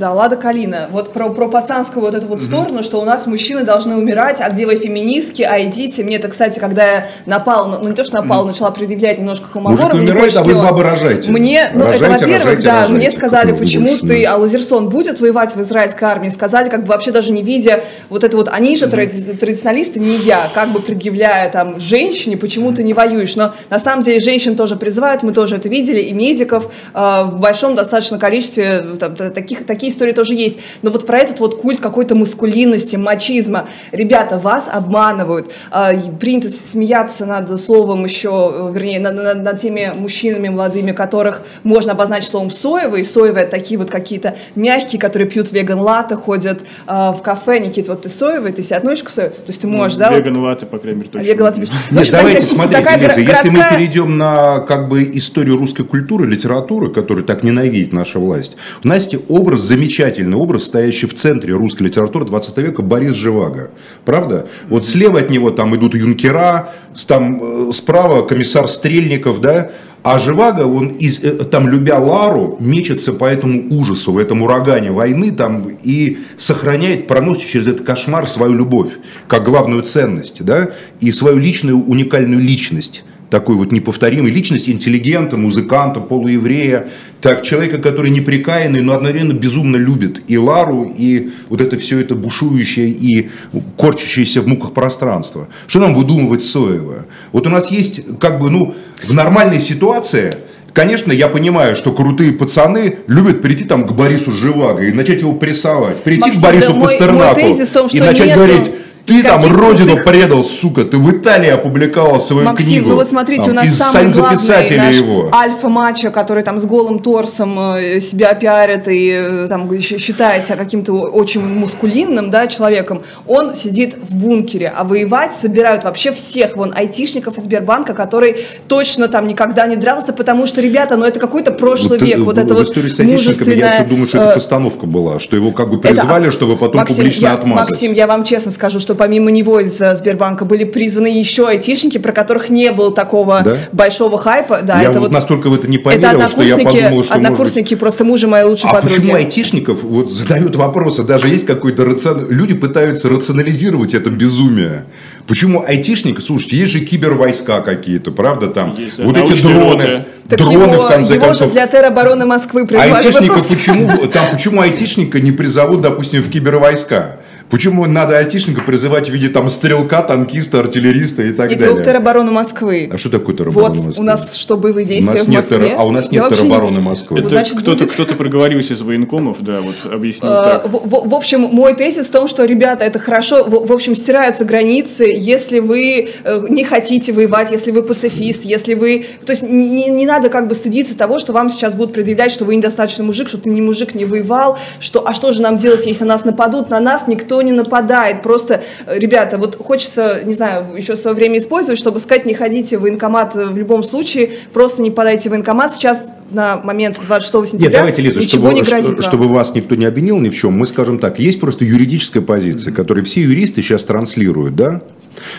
[0.00, 0.88] Да, Лада Калина.
[0.90, 2.46] Вот про, про пацанскую вот эту вот mm-hmm.
[2.46, 6.04] сторону, что у нас мужчины должны умирать, а где вы феминистки, а идите.
[6.04, 8.46] Мне это, кстати, когда я напал, ну не то, что напал, mm-hmm.
[8.46, 9.98] начала предъявлять немножко Холмогорова.
[9.98, 11.30] Мужик умирает, а вы бабы рожаете.
[11.30, 12.94] Мне, ну рожайте, это, во-первых, да, рожайте.
[12.94, 17.10] мне сказали, почему ты, а Лазерсон будет воевать в израильской армии, сказали, как бы вообще
[17.10, 19.36] даже не видя вот это вот, они же mm-hmm.
[19.36, 23.36] традиционалисты, не я, как бы предъявляя там женщине, почему ты не воюешь.
[23.36, 27.38] Но на самом деле женщин тоже призывают, мы тоже это видели, и медиков э, в
[27.38, 30.58] большом достаточно количестве, там, таких, такие истории тоже есть.
[30.82, 33.68] Но вот про этот вот культ какой-то маскулинности, мачизма.
[33.92, 35.50] Ребята, вас обманывают.
[35.70, 41.42] А, принято смеяться над словом еще, э, вернее, над, над, над теми мужчинами молодыми, которых
[41.62, 43.04] можно обозначить словом соевые.
[43.04, 47.58] Соевые такие вот какие-то мягкие, которые пьют веган-латте, ходят э, в кафе.
[47.58, 49.34] Никита, вот ты соевый, ты себе относишься к соевой?
[49.36, 50.18] То есть ты можешь, ну, да?
[50.18, 51.26] Веган-латте, по крайней мере, точно.
[51.26, 51.60] Веган-латте.
[51.90, 53.42] Нет, давайте, смотрите, Лиза, городская...
[53.42, 58.56] если мы перейдем на как бы историю русской культуры, литературы, которую так ненавидит наша власть,
[58.84, 63.70] у нас есть образ замечательный образ, стоящий в центре русской литературы 20 века, Борис Живаго.
[64.04, 64.48] Правда?
[64.68, 66.72] Вот слева от него там идут юнкера,
[67.06, 69.70] там э, справа комиссар Стрельников, да,
[70.02, 74.90] а Живаго, он из, э, там, любя Лару, мечется по этому ужасу, в этом урагане
[74.90, 78.94] войны там, и сохраняет, проносит через этот кошмар свою любовь,
[79.28, 86.00] как главную ценность, да, и свою личную уникальную личность такой вот неповторимой личности, интеллигента, музыканта,
[86.00, 86.88] полуеврея,
[87.20, 92.14] так, человека, который неприкаянный, но одновременно безумно любит и Лару, и вот это все это
[92.14, 93.30] бушующее и
[93.76, 95.48] корчащееся в муках пространство.
[95.68, 97.06] Что нам выдумывать Соева?
[97.32, 100.34] Вот у нас есть, как бы, ну, в нормальной ситуации,
[100.72, 105.32] Конечно, я понимаю, что крутые пацаны любят прийти там к Борису Живаго и начать его
[105.32, 106.04] прессовать.
[106.04, 108.38] Прийти Максим, к Борису да Пастернаку мой, мой том, и начать нету...
[108.38, 108.70] говорить,
[109.06, 110.04] ты там родину крутых...
[110.04, 112.88] предал, сука, ты в Италии опубликовал свою Максим, книгу.
[112.90, 115.30] ну вот смотрите, там, у нас самый главный наш его.
[115.32, 120.92] альфа-мачо, который там с голым торсом э, себя пиарит и э, там считает себя каким-то
[120.92, 127.38] очень мускулинным, да, человеком, он сидит в бункере, а воевать собирают вообще всех, вон, айтишников
[127.38, 128.36] из Сбербанка, который
[128.68, 132.38] точно там никогда не дрался, потому что, ребята, ну это какой-то прошлый вот, век, вот
[132.38, 133.78] это вот мужественное...
[133.78, 136.32] Я думаю, что это э, постановка была, что его как бы призвали, это...
[136.34, 137.70] чтобы потом Максим, публично я, отмазать.
[137.70, 141.98] Максим, я вам честно скажу, что помимо него из э, Сбербанка были призваны еще айтишники,
[141.98, 143.56] про которых не было такого да?
[143.72, 144.60] большого хайпа.
[144.62, 147.14] Да, я это вот, вот настолько в это не поверил, это что я подумал, что
[147.14, 147.80] Однокурсники, может...
[147.80, 148.96] просто мужа моей лучшей а подруги.
[148.96, 152.28] почему айтишников вот задают вопросы, даже есть какой-то рацион...
[152.30, 154.84] Люди пытаются рационализировать это безумие.
[155.26, 160.04] Почему айтишник, слушайте, есть же кибервойска какие-то, правда, там, есть, вот эти дроны.
[160.28, 161.48] Так дроны, его, в конце его концов.
[161.48, 163.06] же для теробороны Москвы призвали.
[163.06, 167.20] Айтишника почему, там, почему айтишника не призовут, допустим, в кибервойска?
[167.50, 171.80] Почему надо айтишника призывать в виде там стрелка, танкиста, артиллериста и так и далее?
[171.80, 172.88] И теробороны Москвы.
[172.92, 174.02] А что такое тероборона вот, Москвы?
[174.02, 175.58] у нас что, боевые действия у нас в нет Москве?
[175.58, 175.80] Терро...
[175.80, 176.82] А у нас нет теробороны не...
[176.82, 177.18] Москвы.
[177.18, 177.92] Это Значит, кто-то, будет...
[177.92, 180.68] кто-то проговорился из военкомов, да, вот объяснил а, так.
[180.68, 183.96] В, в, в общем, мой тезис в том, что, ребята, это хорошо, в, в общем,
[183.96, 189.06] стираются границы, если вы э, не хотите воевать, если вы пацифист, если вы...
[189.26, 192.44] То есть не, не надо как бы стыдиться того, что вам сейчас будут предъявлять, что
[192.44, 195.84] вы недостаточно мужик, что ты не мужик, не воевал, что, а что же нам делать,
[195.84, 196.70] если нас нападут?
[196.70, 201.38] На нас никто не нападает Просто, э, ребята, вот хочется, не знаю, еще свое время
[201.38, 205.72] использовать, чтобы сказать, не ходите в военкомат в любом случае, просто не подайте в военкомат.
[205.72, 209.02] Сейчас на момент 26 сентября Нет, давайте, Лиза, ничего чтобы, не грозит вам.
[209.02, 212.72] Чтобы вас никто не обвинил ни в чем, мы скажем так, есть просто юридическая позиция,
[212.72, 214.82] которую все юристы сейчас транслируют, да,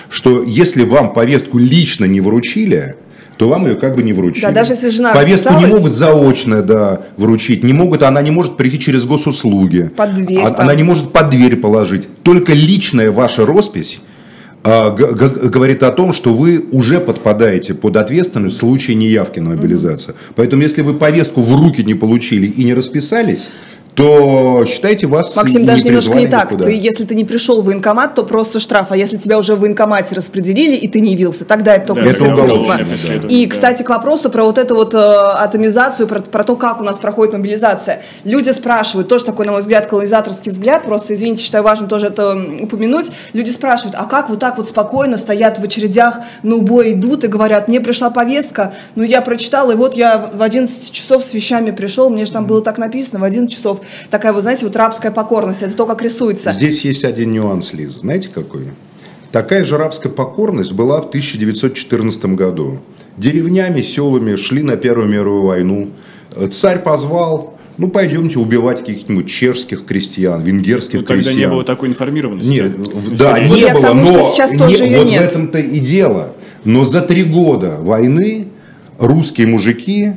[0.09, 2.95] что если вам повестку лично не вручили,
[3.41, 4.43] то вам ее как бы не вручили.
[4.43, 8.55] Да, даже если жена Повестку не могут заочно да, вручить, не могут, она не может
[8.55, 9.89] прийти через госуслуги.
[9.97, 10.59] Под дверь А- там.
[10.59, 12.07] Она не может под дверь положить.
[12.21, 13.99] Только личная ваша роспись
[14.63, 20.13] а, говорит о том, что вы уже подпадаете под ответственность в случае неявки на мобилизацию.
[20.35, 23.47] Поэтому, если вы повестку в руки не получили и не расписались,
[23.95, 26.51] то считайте вас Максим, не даже немножко не так.
[26.51, 26.65] никуда.
[26.65, 28.87] Ты, если ты не пришел в военкомат, то просто штраф.
[28.91, 32.07] А если тебя уже в военкомате распределили, и ты не явился, тогда это только Да,
[32.07, 36.79] преследование, И, кстати, к вопросу про вот эту вот э, атомизацию, про, про то, как
[36.79, 38.01] у нас проходит мобилизация.
[38.23, 42.37] Люди спрашивают, тоже такой, на мой взгляд, колонизаторский взгляд, просто, извините, считаю важным тоже это
[42.61, 43.07] упомянуть.
[43.33, 47.27] Люди спрашивают, а как вот так вот спокойно стоят в очередях, на убой идут и
[47.27, 51.71] говорят, мне пришла повестка, ну я прочитала, и вот я в 11 часов с вещами
[51.71, 53.80] пришел, мне же там было так написано, в 11 часов.
[54.09, 56.51] Такая вот, знаете, вот рабская покорность, это то, как рисуется.
[56.51, 57.99] Здесь есть один нюанс, Лиза.
[57.99, 58.67] Знаете какой?
[59.31, 62.79] Такая же рабская покорность была в 1914 году.
[63.17, 65.89] Деревнями, селами шли на Первую мировую войну.
[66.51, 71.37] Царь позвал, ну пойдемте убивать каких-нибудь чешских крестьян, венгерских Ну, тогда крестьян.
[71.37, 72.49] не было такой информированности.
[72.49, 75.21] Нет, В да, не к было, тому, но что сейчас тоже не- вот нет.
[75.21, 76.33] в этом-то и дело.
[76.63, 78.47] Но за три года войны
[78.99, 80.13] русские мужики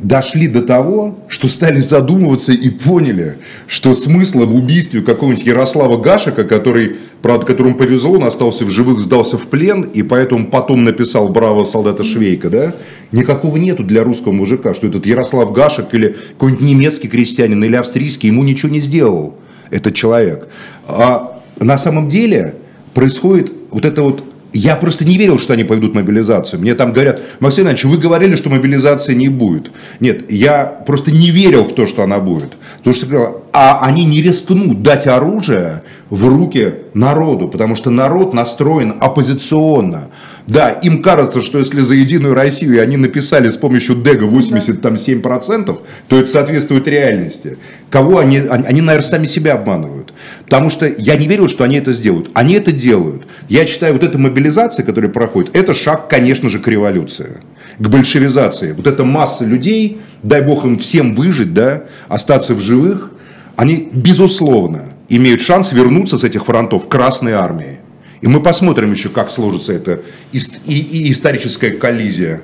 [0.00, 6.44] дошли до того, что стали задумываться и поняли, что смысла в убийстве какого-нибудь Ярослава Гашика,
[6.44, 11.28] который, правда, которому повезло, он остался в живых, сдался в плен, и поэтому потом написал
[11.28, 12.74] «Браво, солдата Швейка», да?
[13.12, 18.28] Никакого нету для русского мужика, что этот Ярослав Гашек или какой-нибудь немецкий крестьянин или австрийский
[18.28, 19.36] ему ничего не сделал,
[19.70, 20.48] этот человек.
[20.88, 22.56] А на самом деле
[22.94, 24.24] происходит вот это вот
[24.54, 26.60] я просто не верил, что они пойдут в мобилизацию.
[26.60, 29.72] Мне там говорят, Максим Иванович, вы говорили, что мобилизации не будет.
[29.98, 32.52] Нет, я просто не верил в то, что она будет.
[32.78, 38.94] Потому что а они не рискнут дать оружие в руки народу, потому что народ настроен
[39.00, 40.08] оппозиционно.
[40.46, 45.78] Да, им кажется, что если за Единую Россию они написали с помощью ДЭГа 87%,
[46.08, 47.56] то это соответствует реальности.
[47.90, 50.12] Кого они, они, наверное, сами себя обманывают.
[50.44, 52.30] Потому что я не верил, что они это сделают.
[52.34, 53.26] Они это делают.
[53.48, 57.38] Я считаю, вот эта мобилизация, которая проходит, это шаг, конечно же, к революции,
[57.78, 58.72] к большевизации.
[58.72, 63.12] Вот эта масса людей, дай бог им всем выжить, да, остаться в живых,
[63.56, 67.78] они, безусловно, имеют шанс вернуться с этих фронтов Красной Армии.
[68.24, 70.00] И мы посмотрим еще, как сложится эта
[70.32, 72.40] и, и историческая коллизия.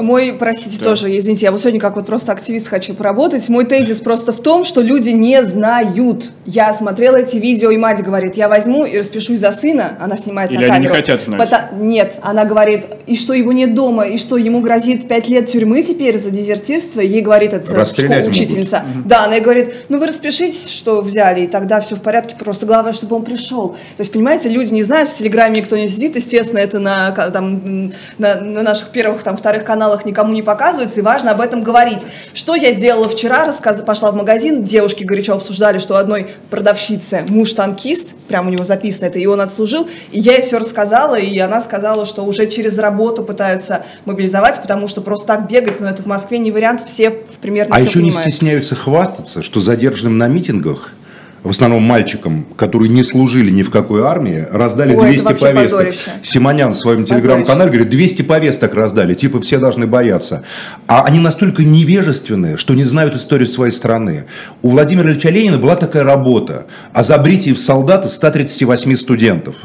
[0.00, 0.84] Мой, простите, Да.
[0.84, 3.48] тоже, извините, я вот сегодня как вот просто активист хочу поработать.
[3.48, 6.30] Мой тезис просто в том, что люди не знают.
[6.44, 10.50] Я смотрела эти видео, и мать говорит, я возьму и распишусь за сына, она снимает
[10.50, 10.94] Или на они не камеру.
[10.94, 11.40] хотят знать?
[11.40, 15.46] Пота- Нет, она говорит, и что его нет дома, и что ему грозит 5 лет
[15.50, 17.00] тюрьмы теперь за дезертирство.
[17.00, 18.30] Ей говорит Расстрелять школа- могут.
[18.36, 18.82] учительница.
[19.06, 22.66] Да, она ей говорит, ну вы распишитесь, что взяли, и тогда все в порядке, просто
[22.66, 23.70] главное, чтобы он пришел.
[23.96, 27.92] То есть, понимаете, люди не знают, в Телеграме никто не сидит, естественно, это на, там,
[28.18, 32.04] на, на наших первых, там, вторых каналах никому не показывается, и важно об этом говорить.
[32.34, 33.82] Что я сделала вчера, рассказ...
[33.82, 38.64] пошла в магазин, девушки горячо обсуждали, что у одной продавщицы муж танкист, прям у него
[38.64, 42.46] записано это, и он отслужил, и я ей все рассказала, и она сказала, что уже
[42.46, 46.82] через работу пытаются мобилизовать, потому что просто так бегать, но это в Москве не вариант,
[46.84, 48.32] все примерно А всё еще не понимают.
[48.32, 50.94] стесняются хвастаться, что задержанным на митингах,
[51.42, 55.44] в основном мальчикам, которые не служили ни в какой армии, раздали Ой, это 200 вообще
[55.46, 55.78] повесток.
[55.78, 56.10] позорище.
[56.22, 60.44] Симонян в своем телеграм-канале говорит, 200 повесток раздали, типа все должны бояться.
[60.86, 64.26] А они настолько невежественные, что не знают историю своей страны.
[64.62, 69.56] У Владимира Ильича Ленина была такая работа о забритии в солдаты 138 студентов.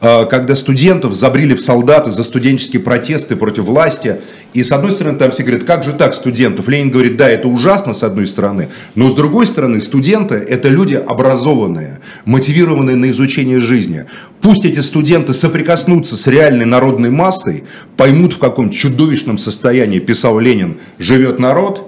[0.00, 4.20] Э, Когда студентов забрили в солдаты за студенческие протесты против власти,
[4.52, 6.68] и с одной стороны там все говорят, как же так студентов?
[6.68, 10.94] Ленин говорит, да, это ужасно с одной стороны, но с другой стороны студенты это люди
[10.94, 14.06] образованные, мотивированные на изучение жизни.
[14.40, 17.64] Пусть эти студенты соприкоснутся с реальной народной массой,
[17.96, 21.86] поймут в каком чудовищном состоянии, писал Ленин, живет народ,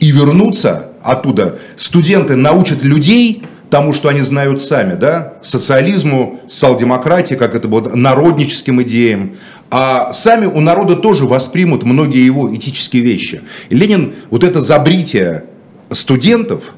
[0.00, 1.58] и вернутся оттуда.
[1.76, 8.82] Студенты научат людей тому, что они знают сами, да, социализму, социал-демократии, как это было, народническим
[8.82, 9.36] идеям,
[9.70, 13.42] а сами у народа тоже воспримут многие его этические вещи.
[13.68, 15.44] И Ленин вот это забритие
[15.90, 16.72] студентов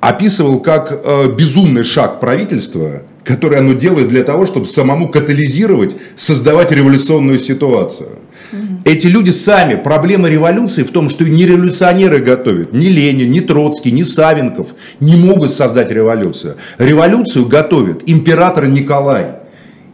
[0.00, 6.70] описывал как э, безумный шаг правительства, который оно делает для того, чтобы самому катализировать, создавать
[6.70, 8.10] революционную ситуацию.
[8.84, 13.90] Эти люди сами, проблема революции в том, что не революционеры готовят, ни Ленин, ни Троцкий,
[13.90, 16.56] ни Савенков не могут создать революцию.
[16.78, 19.32] Революцию готовят император Николай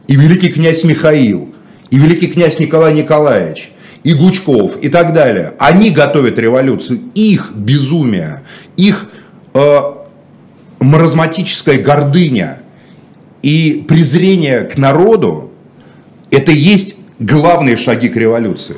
[0.06, 1.53] и великий князь Михаил,
[1.94, 3.70] и великий князь Николай Николаевич,
[4.02, 5.52] и Гучков, и так далее.
[5.60, 6.98] Они готовят революцию.
[7.14, 8.42] Их безумие,
[8.76, 9.06] их
[9.54, 9.80] э,
[10.80, 12.62] маразматическая гордыня
[13.42, 15.52] и презрение к народу,
[16.32, 18.74] это есть главные шаги к революции.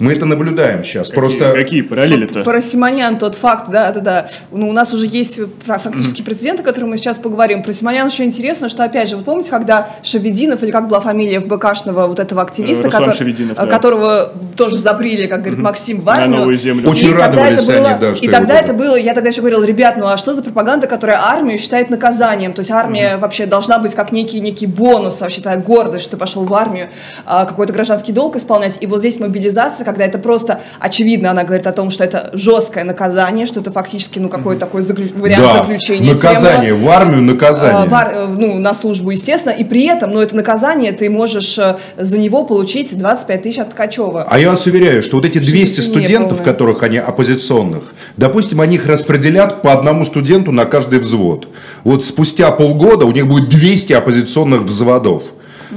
[0.00, 1.08] Мы это наблюдаем сейчас.
[1.08, 1.52] Какие, Просто...
[1.52, 2.42] какие параллели-то?
[2.42, 4.28] Про Симонян тот факт, да, да, да.
[4.50, 7.62] Ну, у нас уже есть фактически прецеденты, о которых мы сейчас поговорим.
[7.62, 11.38] Про Симонян еще интересно, что, опять же, вы помните, когда Шавединов, или как была фамилия
[11.40, 13.66] ФБКшного вот этого активиста, Руслан который- да.
[13.66, 16.38] которого тоже забрили, как говорит Максим, в армию.
[16.38, 16.88] новую землю.
[16.88, 19.40] Очень И тогда радовались это было- они, да, И тогда это было, я тогда еще
[19.40, 22.54] говорила, ребят, ну а что за пропаганда, которая армию считает наказанием?
[22.54, 26.16] То есть армия вообще должна быть как некий, некий бонус, вообще такая гордость, что ты
[26.16, 26.88] пошел в армию,
[27.26, 28.78] а, какой-то гражданский долг исполнять.
[28.80, 32.84] И вот здесь мобилизация, когда это просто, очевидно, она говорит о том, что это жесткое
[32.84, 36.12] наказание, что это фактически, ну, какой-то такой заклю- вариант Да, заключения.
[36.12, 36.86] наказание, тюремного.
[36.86, 37.88] в армию наказание.
[37.88, 41.58] в ар- э, ну, на службу, естественно, и при этом, ну, это наказание, ты можешь
[41.58, 44.26] э, за него получить 25 тысяч от Ткачева.
[44.30, 46.52] А я вас уверяю, что вот эти 200 Шизофрения студентов, полная.
[46.52, 51.48] которых они оппозиционных, допустим, они их распределят по одному студенту на каждый взвод.
[51.84, 55.22] Вот спустя полгода у них будет 200 оппозиционных взводов.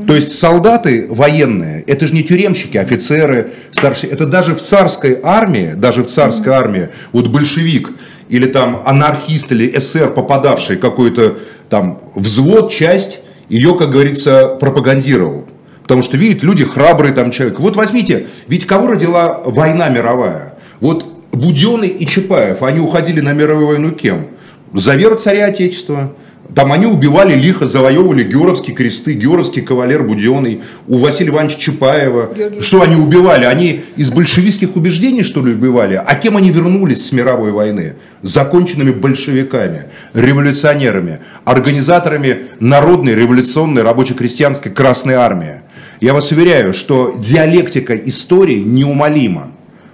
[0.08, 5.74] То есть солдаты военные, это же не тюремщики, офицеры, старшие, это даже в царской армии,
[5.76, 7.92] даже в царской армии, вот большевик
[8.30, 11.38] или там анархист или эсер, попадавший какой-то
[11.70, 13.20] там взвод, часть,
[13.50, 15.46] ее, как говорится, пропагандировал.
[15.84, 17.60] Потому что, видит, люди храбрые там человек.
[17.60, 20.56] Вот возьмите, ведь кого родила война мировая?
[20.80, 24.28] Вот Буденный и Чапаев, они уходили на мировую войну кем?
[24.74, 26.14] За веру царя Отечества.
[26.56, 32.30] Там они убивали лихо, завоевывали Георгиевские кресты, Георгиевский кавалер Буденный, у Василия Ивановича Чапаева.
[32.36, 33.46] Георгий Что они убивали?
[33.46, 35.96] Они из большевистских убеждений, что ли, убивали?
[35.96, 37.96] А кем они вернулись с мировой войны?
[38.22, 45.62] Законченными большевиками, революционерами, организаторами народной революционной рабоче-крестьянской Красной Армии.
[46.02, 49.52] Я вас уверяю, что диалектика истории неумолима.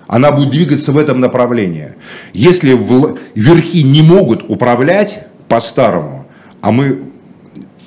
[0.08, 1.90] Она будет двигаться в этом направлении.
[2.34, 2.78] Если
[3.36, 6.19] верхи не могут управлять по-старому,
[6.62, 7.00] а мы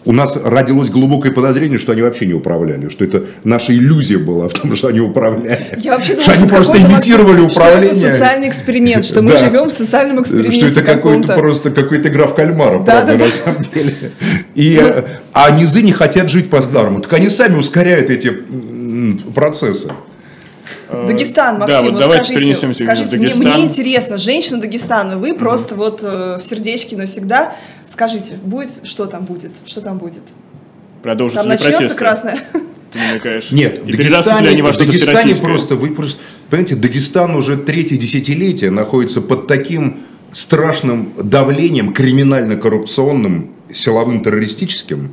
[0.04, 4.48] у нас родилось глубокое подозрение, что они вообще не управляли, что это наша иллюзия была
[4.48, 5.78] в том, что они управляли.
[5.78, 7.94] Я вообще думаю, что они это просто имитировали Максим, управление.
[7.94, 9.38] Что это социальный эксперимент, что мы Да.
[9.38, 13.12] живем в социальном эксперименте Что это какой-то просто какой-то игра в кальмара, Да, правда, да,
[13.12, 13.30] на да.
[13.44, 13.94] самом деле.
[14.54, 17.00] И, э, а низы не хотят жить по-старому.
[17.00, 18.32] Так они сами ускоряют эти
[19.34, 19.88] процессы.
[21.06, 23.52] Дагестан, Э, Да, Максим, вот вот давайте скажите, перенесемся скажите мне, Дагестан.
[23.52, 27.54] мне интересно, женщина Дагестана, вы просто вот э, в сердечке навсегда,
[27.86, 30.22] скажите, будет, что там будет, что там будет?
[31.02, 31.98] Продолжатся Там начнется протесты?
[31.98, 32.38] красное?
[32.92, 33.50] Ты намекаешь?
[33.50, 36.18] Нет, И Дагестане, они во в что-то Дагестане просто, вы просто,
[36.50, 40.00] понимаете, Дагестан уже третье десятилетие находится под таким
[40.32, 45.12] страшным давлением криминально-коррупционным, силовым, террористическим.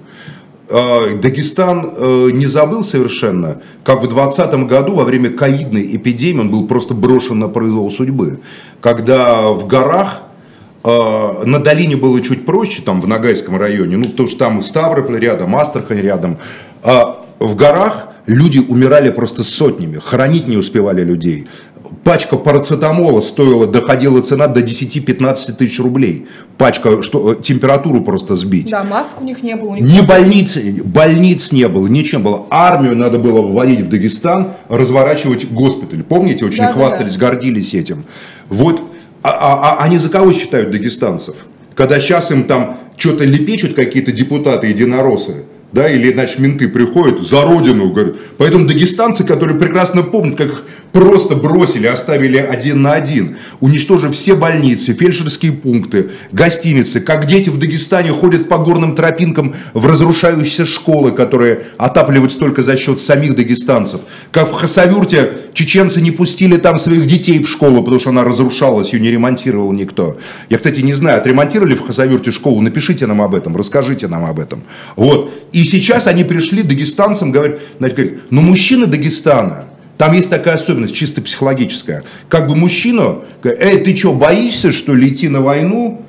[0.71, 6.51] Э, Дагестан э, не забыл совершенно, как в 2020 году во время ковидной эпидемии он
[6.51, 8.39] был просто брошен на произвол судьбы.
[8.79, 10.21] Когда в горах
[10.83, 15.17] э, на долине было чуть проще, там в Ногайском районе, ну, потому что там Ставрополь
[15.17, 16.37] рядом, Астрахань рядом.
[16.83, 21.47] А в горах люди умирали просто сотнями, хоронить не успевали людей.
[22.03, 26.27] Пачка парацетамола стоила, доходила цена до 10-15 тысяч рублей.
[26.57, 28.69] Пачка, что, э, температуру просто сбить.
[28.69, 29.69] Да, маск у них не было.
[29.69, 32.45] у них Ни больницы, больниц не было, ничем было.
[32.49, 36.03] Армию надо было вводить в Дагестан, разворачивать госпиталь.
[36.03, 37.27] Помните, очень Да, да, хвастались, да.
[37.27, 38.03] гордились этим.
[38.49, 38.81] Вот,
[39.23, 41.35] а, а- а они за кого считают дагестанцев?
[41.75, 47.43] Когда сейчас им там что-то лепечут какие-то депутаты единороссы, да, или, значит, менты приходят за
[47.43, 48.15] родину, говорят.
[48.37, 54.35] Поэтому дагестанцы, которые прекрасно помнят, как их просто бросили, оставили один на один, уничтожив все
[54.35, 61.11] больницы, фельдшерские пункты, гостиницы, как дети в Дагестане ходят по горным тропинкам в разрушающиеся школы,
[61.11, 67.05] которые отапливаются только за счет самих дагестанцев, как в Хасавюрте чеченцы не пустили там своих
[67.05, 70.17] детей в школу, потому что она разрушалась, ее не ремонтировал никто.
[70.49, 74.39] Я, кстати, не знаю, отремонтировали в Хасавюрте школу, напишите нам об этом, расскажите нам об
[74.39, 74.63] этом.
[74.95, 75.33] Вот.
[75.51, 79.68] И сейчас они пришли дагестанцам, говорят, знаете, говорят, ну мужчины Дагестана,
[79.99, 82.05] там есть такая особенность, чисто психологическая.
[82.29, 86.01] Как бы мужчину, эй, ты что, боишься, что ли, идти на войну?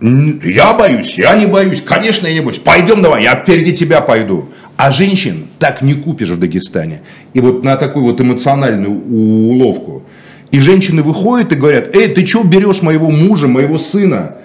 [0.00, 2.58] Я боюсь, я не боюсь, конечно, я не боюсь.
[2.58, 4.48] Пойдем давай, я впереди тебя пойду.
[4.78, 7.02] А женщин так не купишь в Дагестане.
[7.34, 10.04] И вот на такую вот эмоциональную уловку.
[10.50, 14.36] И женщины выходят и говорят, эй, ты что берешь моего мужа, моего сына,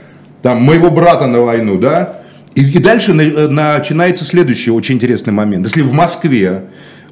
[0.42, 2.20] там, моего брата на войну, да?
[2.54, 5.66] И, и дальше э, начинается следующий очень интересный момент.
[5.68, 6.64] Если в Москве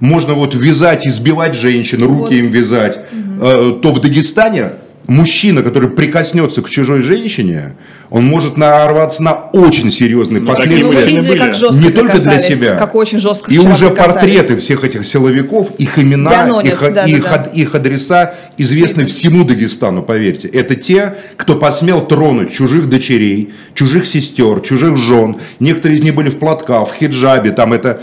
[0.01, 2.31] можно вот вязать, избивать женщин, руки Вот.
[2.33, 2.99] им вязать,
[3.41, 4.71] э, то в Дагестане
[5.07, 7.75] мужчина, который прикоснется к чужой женщине,
[8.09, 11.05] он может нарваться на очень серьезные Ну, последствия.
[11.05, 11.39] видели, были.
[11.39, 12.75] как жестко Не только для себя.
[12.75, 14.13] Как очень жестко И уже прикасались.
[14.13, 17.51] портреты всех этих силовиков, их имена, Дианонят, их, да, их, да, да.
[17.53, 20.47] их адреса известны всему Дагестану, поверьте.
[20.49, 25.37] Это те, кто посмел тронуть чужих дочерей, чужих сестер, чужих жен.
[25.59, 28.01] Некоторые из них были в платках, в хиджабе, там это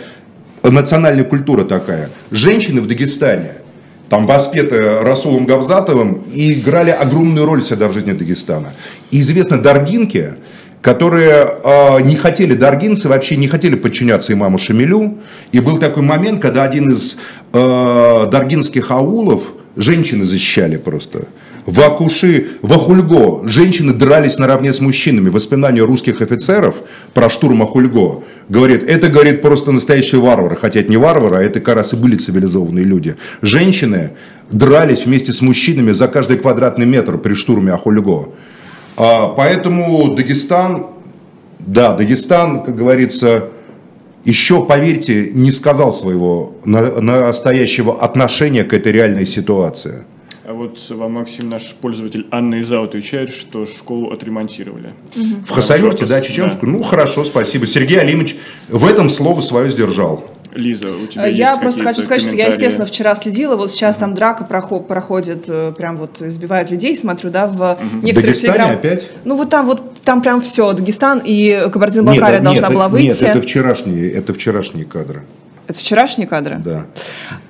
[0.63, 2.11] национальная культура такая.
[2.31, 3.53] Женщины в Дагестане
[4.09, 8.73] там воспеты Расулом Гавзатовым и играли огромную роль всегда в жизни Дагестана.
[9.11, 10.35] И известно Даргинки,
[10.81, 15.19] которые э, не хотели, даргинцы вообще не хотели подчиняться имаму Шамилю.
[15.53, 17.19] И был такой момент, когда один из
[17.53, 21.25] э, даргинских аулов, женщины защищали просто.
[21.69, 25.29] В Акуши, в Ахульго женщины дрались наравне с мужчинами.
[25.29, 26.81] Воспоминания русских офицеров
[27.13, 30.57] про штурм Ахульго говорит, это, говорит, просто настоящие варвары.
[30.57, 33.17] Хотя это не варвары, а это как раз и были цивилизованные люди.
[33.43, 34.13] Женщины
[34.51, 38.31] дрались вместе с мужчинами за каждый квадратный метр при штурме Ахульго.
[38.97, 40.87] А, поэтому Дагестан,
[41.59, 43.45] да, Дагестан, как говорится,
[44.25, 50.07] еще, поверьте, не сказал своего настоящего отношения к этой реальной ситуации.
[50.49, 54.95] А вот вам, Максим, наш пользователь Анна Изау отвечает, что школу отремонтировали.
[55.15, 55.45] Угу.
[55.47, 56.73] В Хасавюрте, да, чеченскую?
[56.73, 56.79] Да.
[56.79, 57.67] Ну, хорошо, спасибо.
[57.67, 58.37] Сергей Алимович
[58.71, 60.25] в этом слово свое сдержал.
[60.55, 63.97] Лиза, у тебя Я есть просто хочу сказать, что я, естественно, вчера следила, вот сейчас
[63.97, 68.07] там драка проходит, э, прям вот избивают людей, смотрю, да, в угу.
[68.07, 69.11] некоторых Дагестане опять?
[69.25, 73.23] Ну вот там вот там прям все, Дагестан и Кабардино-Балкария должна нет, была выйти.
[73.23, 75.25] Нет, это вчерашние, это вчерашние кадры.
[75.69, 76.63] Это вчерашние кадры?
[76.65, 76.87] Да.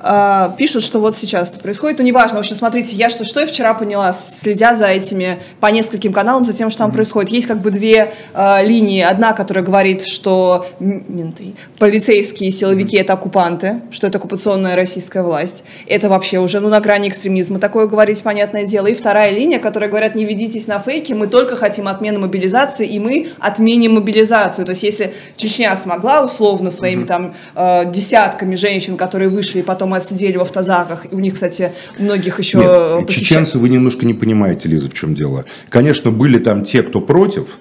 [0.00, 1.98] А, пишут, что вот сейчас это происходит.
[1.98, 2.38] Ну, неважно.
[2.38, 6.44] В общем, смотрите, я что, что я вчера поняла, следя за этими по нескольким каналам,
[6.44, 6.94] за тем, что там mm-hmm.
[6.94, 7.30] происходит.
[7.30, 9.02] Есть как бы две а, линии.
[9.02, 13.02] Одна, которая говорит, что менты, полицейские силовики mm-hmm.
[13.02, 15.62] это оккупанты, что это оккупационная российская власть.
[15.86, 17.60] Это вообще уже ну, на грани экстремизма.
[17.60, 18.88] Такое говорить, понятное дело.
[18.88, 22.98] И вторая линия, которая говорят, не ведитесь на фейки, мы только хотим отмены мобилизации, и
[22.98, 24.64] мы отменим мобилизацию.
[24.66, 27.06] То есть, если Чечня смогла условно своими mm-hmm.
[27.06, 31.06] там а, десятками женщин, которые вышли и потом отсидели в автозаках.
[31.12, 32.58] И у них, кстати, многих еще...
[32.58, 33.24] Нет, похищали.
[33.24, 35.44] чеченцы вы немножко не понимаете, Лиза, в чем дело.
[35.68, 37.58] Конечно, были там те, кто против,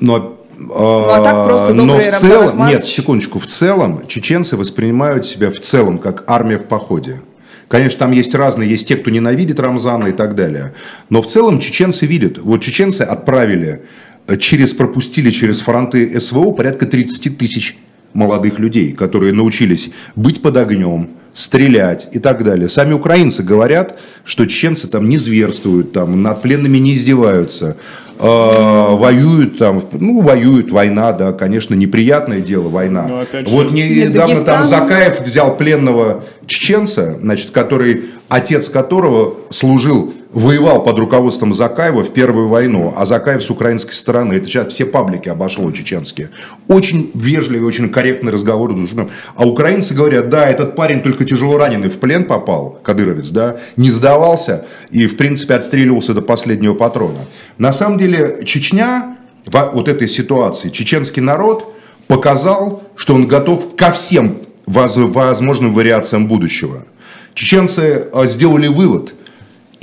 [0.00, 0.72] но ну,
[1.08, 5.98] а так просто но в целом, нет, секундочку, в целом чеченцы воспринимают себя в целом
[5.98, 7.20] как армия в походе.
[7.68, 10.74] Конечно, там есть разные, есть те, кто ненавидит Рамзана и так далее.
[11.08, 12.38] Но в целом чеченцы видят.
[12.38, 13.82] Вот чеченцы отправили,
[14.28, 17.76] э, через, пропустили через фронты СВО порядка 30 тысяч
[18.14, 22.70] молодых людей, которые научились быть под огнем, стрелять и так далее.
[22.70, 27.76] Сами украинцы говорят, что чеченцы там не зверствуют, там, над пленными не издеваются,
[28.18, 33.06] э, воюют там, ну, воюют, война, да, конечно, неприятное дело, война.
[33.08, 40.82] Но, же, вот недавно там Закаев взял пленного чеченца, значит, который, отец которого служил воевал
[40.82, 44.34] под руководством Закаева в Первую войну, а Закаев с украинской стороны.
[44.34, 46.30] Это сейчас все паблики обошло чеченские.
[46.66, 48.74] Очень вежливый, очень корректный разговор.
[49.36, 53.90] А украинцы говорят, да, этот парень только тяжело раненый в плен попал, кадыровец, да, не
[53.90, 57.20] сдавался и, в принципе, отстреливался до последнего патрона.
[57.58, 59.16] На самом деле, Чечня,
[59.46, 61.74] вот этой ситуации, чеченский народ
[62.08, 66.84] показал, что он готов ко всем возможным вариациям будущего.
[67.34, 69.14] Чеченцы а, сделали вывод–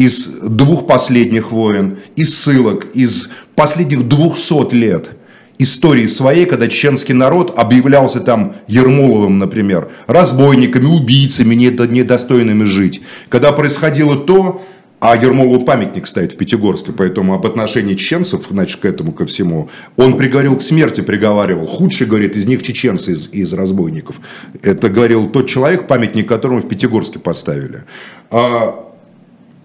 [0.01, 5.11] из двух последних войн, из ссылок, из последних двухсот лет
[5.59, 13.01] истории своей, когда чеченский народ объявлялся там Ермоловым, например, разбойниками, убийцами, недостойными жить.
[13.29, 14.65] Когда происходило то,
[15.01, 19.69] а Ермолову памятник стоит в Пятигорске, поэтому об отношении чеченцев, значит, к этому, ко всему,
[19.97, 21.67] он приговорил к смерти, приговаривал.
[21.67, 24.21] Худший, говорит, из них чеченцы из, из разбойников.
[24.61, 27.83] Это говорил тот человек, памятник которому в Пятигорске поставили.
[28.29, 28.87] А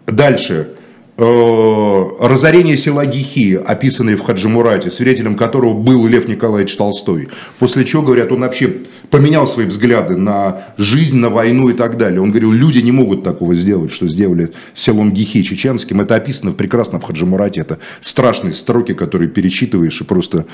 [0.06, 0.70] Дальше.
[1.18, 7.28] Э, разорение села Гихи, описанное в Хаджимурате, свидетелем которого был Лев Николаевич Толстой.
[7.58, 12.20] После чего, говорят, он вообще поменял свои взгляды на жизнь, на войну и так далее.
[12.20, 16.00] Он говорил, люди не могут такого сделать, что сделали селом Гихи чеченским.
[16.00, 17.60] Это описано прекрасно в Хаджимурате.
[17.60, 20.46] Это страшные строки, которые перечитываешь и просто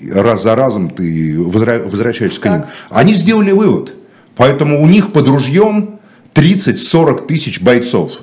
[0.00, 2.64] раз за разом ты возвращаешься к ним.
[2.90, 3.94] Они сделали вывод.
[4.36, 5.98] Поэтому у них под ружьем
[6.34, 8.20] 30-40 тысяч бойцов.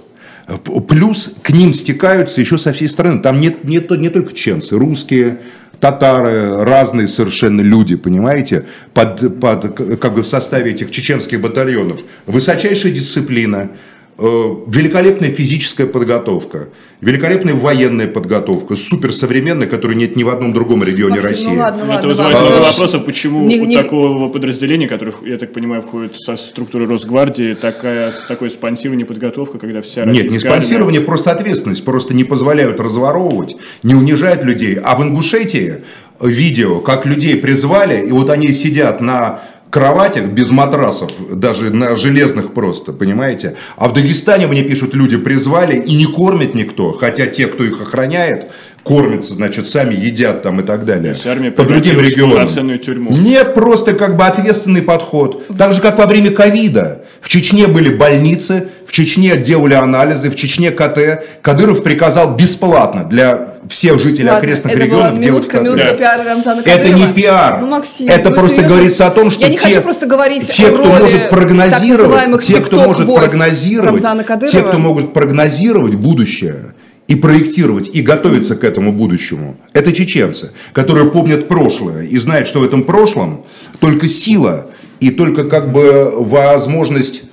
[0.88, 3.20] Плюс к ним стекаются еще со всей страны.
[3.20, 5.40] Там нет, нет не только чеченцы, русские,
[5.80, 12.00] татары, разные совершенно люди, понимаете, под, под, как бы в составе этих чеченских батальонов.
[12.26, 13.70] Высочайшая дисциплина,
[14.18, 16.70] великолепная физическая подготовка,
[17.02, 21.48] великолепная военная подготовка, суперсовременная, которой нет ни в одном другом регионе Максим, России.
[21.48, 23.78] Ну ладно, ладно, Это вызывает много вопросов, почему не, не...
[23.78, 29.58] у такого подразделения, которых, я так понимаю, входит со структуры Росгвардии, такая, такое спонсирование, подготовка,
[29.60, 31.06] когда вся Нет, не спонсирование, армия...
[31.06, 31.84] просто ответственность.
[31.84, 34.76] Просто не позволяют разворовывать, не унижают людей.
[34.82, 35.84] А в Ингушетии
[36.22, 39.42] видео, как людей призвали, и вот они сидят на
[39.76, 43.58] кроватях без матрасов, даже на железных просто, понимаете?
[43.76, 47.82] А в Дагестане мне пишут, люди призвали и не кормит никто, хотя те, кто их
[47.82, 48.46] охраняет,
[48.86, 51.14] кормятся, значит, сами едят там и так далее.
[51.26, 52.80] армия по другим регионам.
[52.80, 53.12] Тюрьму.
[53.12, 55.46] Нет, просто как бы ответственный подход.
[55.58, 57.04] Так же, как во время ковида.
[57.20, 61.22] В Чечне были больницы, Чечне делали анализы, в Чечне КТ.
[61.42, 65.64] Кадыров приказал бесплатно для всех жителей Ладно, окрестных это регионов была делать минутка, КТ.
[65.64, 65.94] минутка Да.
[65.96, 67.58] пиара Рамзана Это не пиар.
[67.60, 68.70] Ну, Максим, это вы просто серьезно?
[68.74, 71.30] говорится о том, что Я не те, хочу просто говорить те, о кто роли может
[71.30, 74.02] прогнозировать, те, кто может прогнозировать,
[74.50, 76.74] те, кто могут прогнозировать будущее
[77.10, 82.60] и проектировать, и готовиться к этому будущему, это чеченцы, которые помнят прошлое и знают, что
[82.60, 83.44] в этом прошлом
[83.82, 84.68] только сила
[85.02, 87.24] и только как бы возможность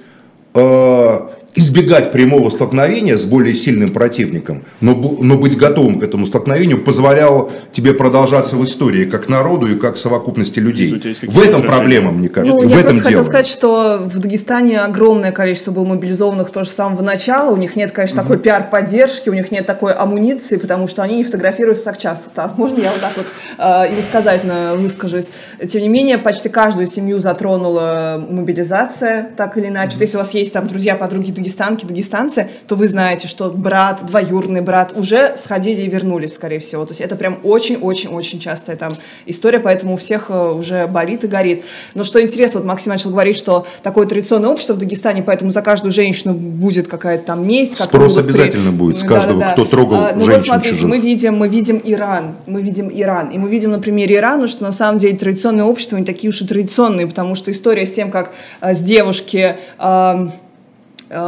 [0.55, 1.21] э,
[1.55, 7.51] избегать прямого столкновения с более сильным противником, но, но быть готовым к этому столкновению позволяло
[7.73, 10.91] тебе продолжаться в истории как народу и как совокупности людей.
[11.23, 12.59] В этом проблема, мне кажется.
[12.59, 13.31] Ну, в я этом просто хотела дело.
[13.31, 17.53] сказать, что в Дагестане огромное количество было мобилизованных тоже с самого начала.
[17.53, 21.25] У них нет, конечно, такой пиар-поддержки, у них нет такой амуниции, потому что они не
[21.25, 22.31] фотографируются так часто.
[22.57, 23.27] Можно я вот так вот
[23.59, 25.31] э, иносказательно выскажусь?
[25.69, 29.93] Тем не менее, почти каждую семью затронула мобилизация, так или иначе.
[29.95, 34.07] Вот если у вас есть там друзья, подруги дагестанки, дагестанцы, то вы знаете, что брат,
[34.07, 36.85] двоюродный брат уже сходили и вернулись, скорее всего.
[36.85, 41.27] То есть это прям очень-очень-очень частая там история, поэтому у всех э, уже болит и
[41.27, 41.65] горит.
[41.95, 45.63] Но что интересно, вот Максим начал говорить, что такое традиционное общество в Дагестане, поэтому за
[45.63, 47.79] каждую женщину будет какая-то там месть.
[47.79, 49.53] Спрос обязательно будет с каждого, да, да.
[49.53, 50.89] кто трогал А, Ну вот женщин смотрите, чужих.
[50.89, 54.63] мы видим, мы видим Иран, мы видим Иран, и мы видим на примере Ирана, что
[54.63, 58.11] на самом деле традиционные общества не такие уж и традиционные, потому что история с тем,
[58.11, 60.29] как э, с девушки э,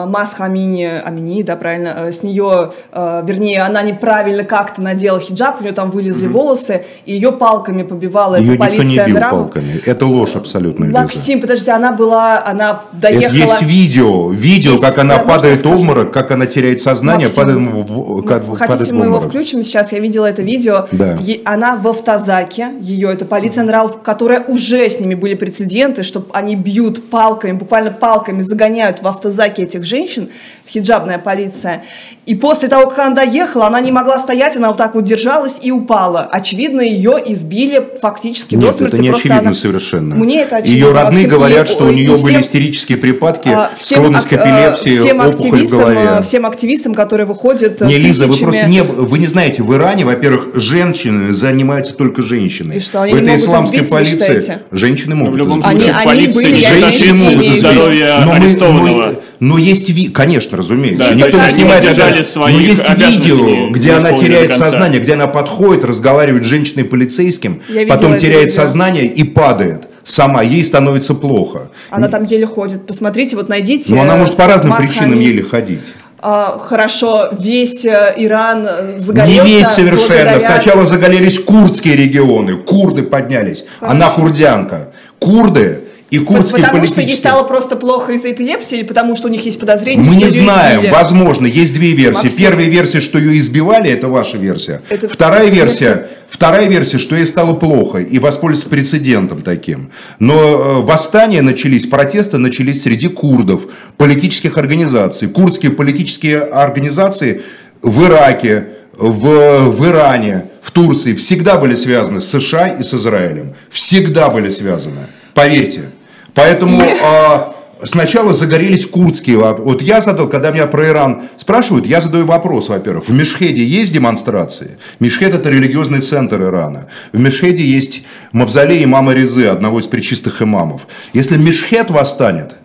[0.07, 5.61] Мас Хамини, Амини, да, правильно, э, с нее, э, вернее, она неправильно как-то надела хиджаб,
[5.61, 9.21] у нее там вылезли волосы, и ее палками побивала Ее эта никто не полиция бил
[9.21, 9.81] палками.
[9.87, 10.99] Это ложь абсолютно, Лиза.
[10.99, 13.33] Максим, подожди, она была, она Это доехала...
[13.37, 15.75] есть видео, видео, Есть, как она падает в я скажу?
[15.83, 19.05] обморок, как она теряет сознание, Максим, падает, в, в- как Вы падает Хотите, в мы
[19.07, 19.93] его включим сейчас?
[19.93, 20.87] Я видела это видео.
[20.93, 21.17] Да.
[21.21, 26.27] Е- она в автозаке, ее, это полиция нравов, которая уже с ними были прецеденты, что
[26.33, 30.29] они бьют палками, буквально палками загоняют в автозаке этих женщин,
[30.71, 31.83] хиджабная полиция.
[32.27, 35.59] И после того, как она доехала, она не могла стоять, она вот так вот держалась
[35.63, 36.23] и упала.
[36.23, 38.95] Очевидно, ее избили фактически до Нет, смерти.
[38.95, 40.15] это не Просто очевидно она- совершенно.
[40.15, 40.87] Мне это очевидно.
[40.87, 44.33] Ее родные Максим, говорят, и- что у нее были всем- истерические припадки, а, склонность к
[44.33, 46.09] эпилепсии, всем опухоль в активистам, голове.
[46.19, 49.63] э, всем активистам, которые выходят э, Не, Лиза, вы тысячами- просто не, вы не знаете,
[49.63, 52.75] в Иране, во-первых, женщины занимаются только женщины.
[52.75, 55.71] И что, они в не этой могут исламской избить, полиции женщины могут в любом избить.
[55.71, 57.59] Они- случае они полиция были, я считает Женщины могут избить.
[57.61, 59.07] здоровье Но мы- арестованного.
[59.07, 61.05] но- но есть, ви- конечно, разумеется.
[61.09, 65.01] Да, Никто не они снимает своих Но есть видео, не- где не она теряет сознание,
[65.01, 68.63] где она подходит, разговаривает с женщиной полицейским, Я потом теряет видео.
[68.63, 70.43] сознание и падает сама.
[70.43, 71.71] Ей становится плохо.
[71.91, 72.87] Она там еле ходит.
[72.87, 73.95] Посмотрите, вот найдите.
[73.95, 75.81] Но она может по разным причинам еле ходить.
[76.27, 79.45] А, хорошо, весь э, Иран э, Не загорелся.
[79.47, 80.23] весь совершенно.
[80.33, 83.67] благодаря- Сначала загорелись курдские регионы, курды поднялись.
[83.81, 84.91] Она курдянка.
[85.19, 85.81] Курды
[86.15, 89.45] и курдские Потому что ей стало просто плохо из-за эпилепсии или потому что у них
[89.45, 90.93] есть подозрение, Мы не знаем, избили?
[90.93, 92.23] возможно, есть две версии.
[92.23, 92.39] Максим.
[92.39, 94.81] Первая версия, что ее избивали, это ваша версия.
[94.89, 96.09] Это вторая версия, версия.
[96.29, 99.91] вторая версия, что ей стало плохо и воспользоваться прецедентом таким.
[100.21, 105.27] Но э, восстания начались, протесты начались среди курдов, политических организаций.
[105.27, 107.43] Курдские политические организации
[107.83, 113.55] в Ираке, в, в Иране, в Турции всегда были связаны с США и с Израилем.
[113.69, 115.09] Всегда были связаны.
[115.35, 115.91] Поверьте.
[116.35, 117.55] Поэтому а,
[117.85, 119.37] сначала загорелись курдские.
[119.39, 123.09] воп- Вот я задал, когда меня про Иран спрашивают, я задаю вопрос, во-первых.
[123.09, 124.79] В Мешхеде есть демонстрации?
[125.01, 126.87] Мешхед это религиозный центр Ирана.
[127.13, 130.87] В Мешхеде есть мавзолей имама Резы, одного из причистых имамов.
[131.13, 132.57] Если Мешхед восстанет,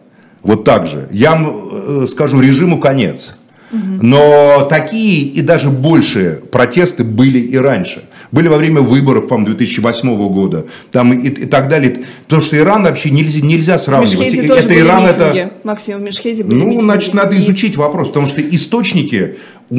[0.42, 3.32] вот так же, я э, скажу, режиму конец.
[3.72, 8.10] Но такие и даже большие протесты были и раньше.
[8.32, 12.02] Были во время выборов, по-моему, 2008 года, там и, и так далее.
[12.28, 14.14] Потому что Иран вообще нельзя, нельзя сравнивать.
[14.14, 15.40] Это были Иран, митинги.
[15.40, 15.52] это...
[15.64, 16.84] Максим, в Мешхеде были Ну, митинги.
[16.84, 19.36] значит, надо И- изучить вопрос, потому что источники,
[19.72, 19.76] э,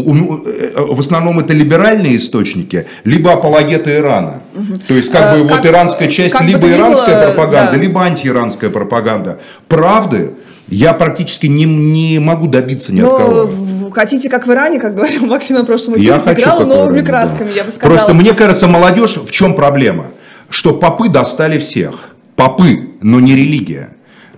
[0.77, 4.43] в основном это либеральные источники, либо апологеты Ирана.
[4.89, 7.79] То есть, как А, бы, вот как- иранская часть, бы либо было, иранская пропаганда, да.
[7.79, 9.39] либо антииранская пропаганда.
[9.69, 10.33] Правды
[10.69, 13.51] я практически не, не могу добиться ни от Но кого.
[13.95, 16.93] Хотите, как в Иране, как говорил Максим на прошлом эфире, Я хочу сыграла как новыми
[16.95, 17.11] Иран, да.
[17.11, 17.97] красками, я бы сказала.
[17.97, 20.07] Просто мне кажется, молодежь, в чем проблема?
[20.49, 22.11] Что попы достали всех.
[22.37, 23.91] Попы, но не религия.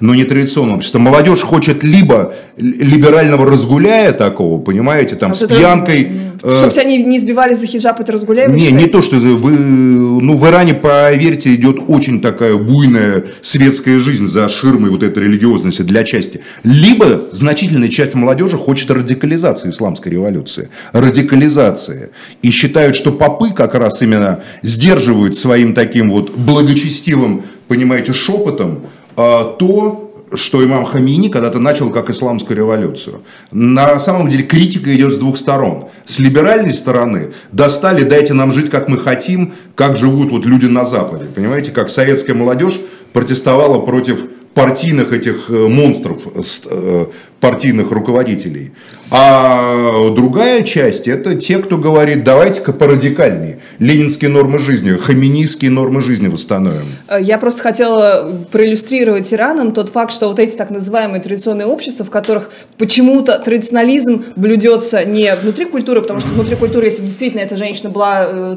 [0.02, 0.98] Но не традиционное общество.
[0.98, 6.10] Молодежь хочет либо либерального разгуляя такого, понимаете, там, Вот с это- пьянкой.
[6.42, 9.14] э, Чтобы тебя не, не избивали за хиджаб, это разгуляй, вы не, не то, что
[9.14, 15.22] вы, ну, в Иране, поверьте, идет очень такая буйная светская жизнь за ширмой вот этой
[15.22, 16.40] религиозности для части.
[16.64, 20.68] Либо значительная часть молодежи хочет радикализации исламской революции.
[20.92, 22.10] Радикализации.
[22.42, 28.88] И считают, что попы как раз именно сдерживают своим таким вот благочестивым, понимаете, шепотом а,
[29.16, 33.22] то, что имам Хамини когда-то начал как исламскую революцию.
[33.50, 35.86] На самом деле критика идет с двух сторон.
[36.06, 40.84] С либеральной стороны достали, дайте нам жить, как мы хотим, как живут вот люди на
[40.84, 41.26] Западе.
[41.34, 42.80] Понимаете, как советская молодежь
[43.12, 46.22] протестовала против партийных этих э, монстров,
[46.70, 47.06] э,
[47.42, 48.70] партийных руководителей.
[49.14, 53.58] А другая часть это те, кто говорит, давайте-ка порадикальнее.
[53.78, 56.86] Ленинские нормы жизни, хаминистские нормы жизни восстановим.
[57.08, 62.06] Э, я просто хотела проиллюстрировать Ираном тот факт, что вот эти так называемые традиционные общества,
[62.06, 67.58] в которых почему-то традиционализм блюдется не внутри культуры, потому что внутри культуры, если действительно эта
[67.58, 68.56] женщина была э,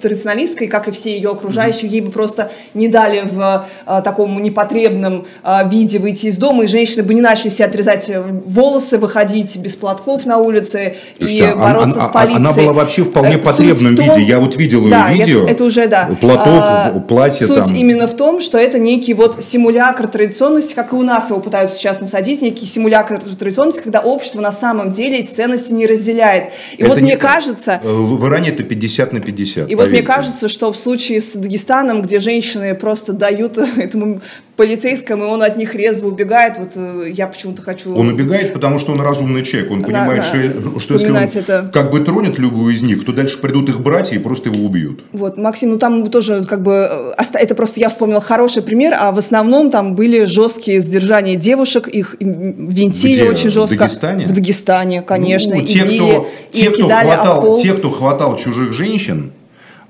[0.00, 5.26] традиционалисткой, как и все ее окружающие, ей бы просто не дали в э, таком непотребном
[5.66, 8.10] виде выйти из дома, и женщины бы не начали себе отрезать
[8.44, 12.36] волосы, выходить без платков на улице Слушайте, и а, бороться она, с полицией.
[12.36, 14.22] Она была вообще в вполне э, потребном том, виде.
[14.22, 15.42] Я вот видел да, ее видео.
[15.42, 16.10] Это, это уже, да.
[16.20, 17.76] Платок, а, платье Суть там.
[17.76, 21.76] именно в том, что это некий вот симулятор традиционности, как и у нас его пытаются
[21.76, 26.52] сейчас насадить, некий симулятор традиционности, когда общество на самом деле эти ценности не разделяет.
[26.76, 27.80] И это вот не, мне кажется...
[27.82, 29.56] Э, в Иране это 50 на 50.
[29.56, 29.76] И поверьте.
[29.76, 34.20] вот мне кажется, что в случае с Дагестаном, где женщины просто дают этому
[34.56, 37.94] полицейскому, и он от них резво убегает, вот э, я почему-то хочу...
[37.94, 39.70] Он убегает, потому что он разумный человек.
[39.70, 41.70] Он понимает, да, что, что если он это...
[41.72, 45.04] как бы тронет любую из них, то дальше придут их братья и просто его убьют.
[45.12, 47.14] Вот, Максим, ну там тоже как бы...
[47.18, 51.88] Э, это просто я вспомнила хороший пример, а в основном там были жесткие сдержания девушек,
[51.88, 53.30] их винтили Где?
[53.30, 53.76] очень жестко.
[53.76, 54.26] В Дагестане?
[54.26, 55.54] В Дагестане, конечно.
[55.54, 59.32] Ну, те, кто, те, кто хватал, те, кто хватал чужих женщин,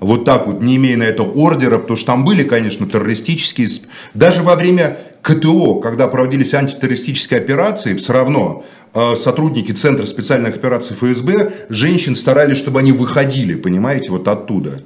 [0.03, 3.69] вот так вот, не имея на это ордера, потому что там были, конечно, террористические...
[4.13, 10.95] Даже во время КТО, когда проводились антитеррористические операции, все равно э, сотрудники Центра специальных операций
[10.95, 14.81] ФСБ женщин старались, чтобы они выходили, понимаете, вот оттуда.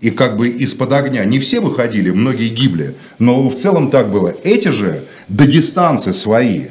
[0.00, 1.24] И как бы из-под огня.
[1.24, 2.94] Не все выходили, многие гибли.
[3.18, 4.34] Но в целом так было.
[4.42, 6.66] Эти же дагестанцы свои.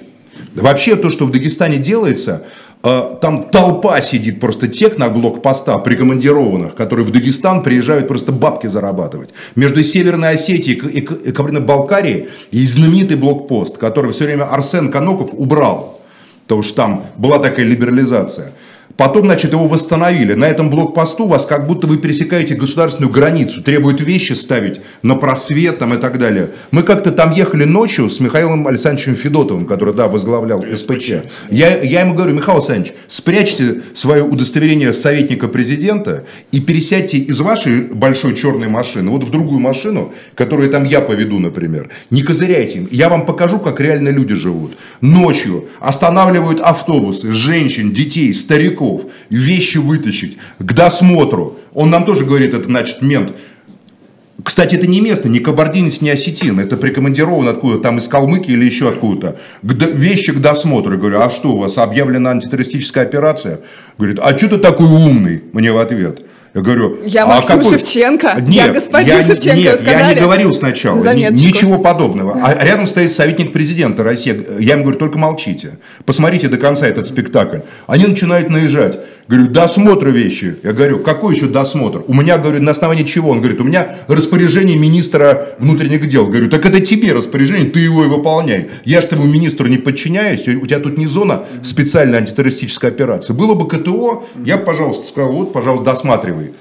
[0.54, 2.44] Вообще то, что в Дагестане делается,
[2.82, 9.30] там толпа сидит просто тех на блокпоста прикомандированных, которые в Дагестан приезжают просто бабки зарабатывать.
[9.56, 16.00] Между Северной Осетией и Кабардино-Балкарией есть знаменитый блокпост, который все время Арсен Каноков убрал.
[16.44, 18.52] Потому что там была такая либерализация.
[18.98, 20.34] Потом, значит, его восстановили.
[20.34, 25.80] На этом блокпосту вас как будто вы пересекаете государственную границу, требуют вещи ставить на просвет
[25.80, 26.50] там, и так далее.
[26.72, 31.10] Мы как-то там ехали ночью с Михаилом Александровичем Федотовым, который, да, возглавлял СПЧ.
[31.50, 37.82] Я, я ему говорю, Михаил Александрович, спрячьте свое удостоверение советника президента и пересядьте из вашей
[37.82, 41.90] большой черной машины вот в другую машину, которую там я поведу, например.
[42.10, 42.88] Не козыряйте им.
[42.92, 44.78] Я вам покажу, как реально люди живут.
[45.02, 51.60] Ночью останавливают автобусы, женщин, детей, стариков, стариков, вещи вытащить к досмотру.
[51.74, 53.34] Он нам тоже говорит, это значит мент.
[54.44, 56.60] Кстати, это не место, не кабардинец, не осетин.
[56.60, 59.38] Это прикомандирован откуда там из Калмыкии или еще откуда-то.
[59.62, 60.94] Вещи к досмотру.
[60.94, 63.60] Я говорю, а что, у вас объявлена антитеррористическая операция?
[64.00, 65.44] Говорит, а что ты такой умный?
[65.54, 66.26] Мне в ответ.
[66.54, 67.78] Я говорю, я а Максим какой...
[67.78, 70.02] Шевченко, нет, я господин я, Шевченко, нет, сказали?
[70.02, 71.48] я не говорил сначала, Заметочку.
[71.48, 72.38] ничего подобного.
[72.44, 74.46] А рядом стоит советник президента России.
[74.60, 75.78] Я им говорю, только молчите.
[76.06, 77.60] Посмотрите до конца этот спектакль.
[77.88, 79.00] Они начинают наезжать.
[79.32, 80.58] Говорю, досмотр вещи.
[80.62, 82.04] Я говорю, какой еще досмотр?
[82.06, 83.30] У меня, говорю, на основании чего?
[83.30, 86.28] Он говорит, у меня распоряжение министра внутренних дел.
[86.28, 88.68] Говорю, так это тебе распоряжение, ты его и выполняй.
[88.84, 93.32] Я же твоему министру не подчиняюсь, у тебя тут не зона специальной антитеррористической операции.
[93.32, 96.52] Было бы КТО, я, пожалуйста, сказал, вот, пожалуйста, досматривай.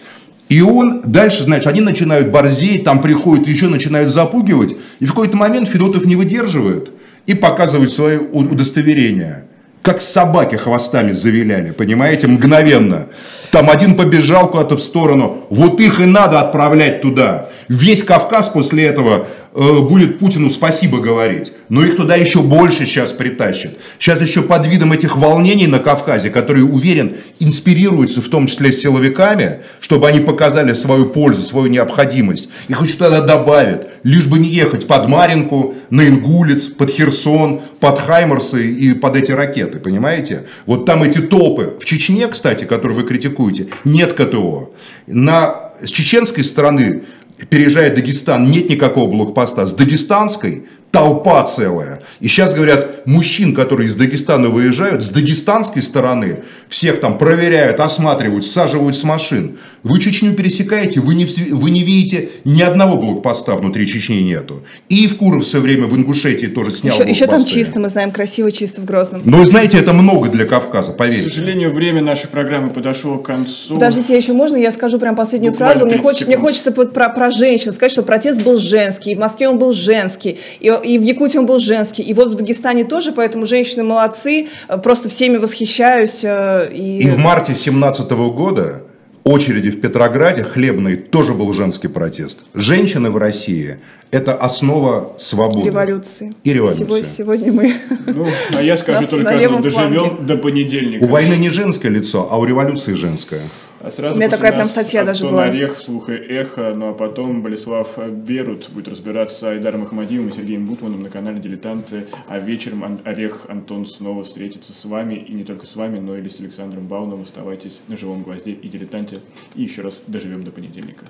[0.48, 4.76] И он дальше, знаешь, они начинают борзеть, там приходят, еще начинают запугивать.
[5.00, 6.92] И в какой-то момент Федотов не выдерживает
[7.26, 9.46] и показывает свое удостоверение
[9.83, 13.07] как собаки хвостами завиляли, понимаете, мгновенно.
[13.51, 17.49] Там один побежал куда-то в сторону, вот их и надо отправлять туда.
[17.68, 21.53] Весь Кавказ после этого будет Путину спасибо говорить.
[21.68, 23.76] Но их туда еще больше сейчас притащат.
[23.98, 29.61] Сейчас еще под видом этих волнений на Кавказе, которые, уверен, инспирируются в том числе силовиками,
[29.80, 32.48] чтобы они показали свою пользу, свою необходимость.
[32.68, 38.01] Их еще тогда добавят, лишь бы не ехать под Маринку, на Ингулец, под Херсон, под
[38.01, 40.46] Хаймерсы и под эти ракеты, понимаете?
[40.66, 41.74] Вот там эти толпы.
[41.80, 44.72] В Чечне, кстати, которые вы критикуете, нет КТО.
[45.07, 47.03] На, с чеченской стороны
[47.49, 49.66] переезжая Дагестан, нет никакого блокпоста.
[49.66, 52.03] С дагестанской толпа целая.
[52.20, 58.45] И сейчас говорят, мужчин, которые из Дагестана выезжают, с дагестанской стороны всех там проверяют, осматривают,
[58.45, 59.59] саживают с машин.
[59.82, 64.62] Вы Чечню пересекаете, вы не, вы не видите ни одного блокпоста внутри Чечни нету.
[64.88, 68.11] И в Куров все время в Ингушетии тоже снял Еще, еще там чисто, мы знаем,
[68.11, 69.22] красиво чисто в Грозном.
[69.24, 71.30] Но знаете, это много для Кавказа, поверьте.
[71.30, 73.74] К сожалению, время нашей программы подошло к концу.
[73.74, 75.86] Подождите, еще можно я скажу прям последнюю Буквально фразу?
[75.86, 79.49] Мне, хочет, мне хочется про, про женщин сказать, что протест был женский, и в Москве
[79.49, 80.38] он был женский.
[80.61, 84.49] И и в Якутии он был женский, и вот в Дагестане тоже, поэтому женщины молодцы,
[84.83, 86.24] просто всеми восхищаюсь.
[86.24, 88.83] И, и в марте 17 года
[89.24, 92.41] очереди в Петрограде хлебной тоже был женский протест.
[92.55, 93.78] Женщины в России–
[94.11, 95.68] это основа свободы.
[95.68, 96.33] Революции.
[96.43, 96.85] И революции.
[96.85, 97.74] Сегодня, сегодня мы
[98.07, 98.26] Ну,
[98.57, 101.05] а я скажу только одно, доживем до понедельника.
[101.05, 103.43] У войны не женское лицо, а у революции женское.
[103.83, 105.45] А сразу У меня такая прям статья даже была.
[105.45, 110.33] Орех, вслух и эхо, ну а потом Болеслав Берут будет разбираться с Айдаром Ахмадиевым и
[110.33, 115.45] Сергеем Бутманом на канале «Дилетанты», а вечером Орех Антон снова встретится с вами, и не
[115.45, 117.22] только с вами, но и с Александром Бауновым.
[117.22, 119.18] Оставайтесь на живом гвозде и «Дилетанте»,
[119.55, 121.07] и еще раз доживем до понедельника.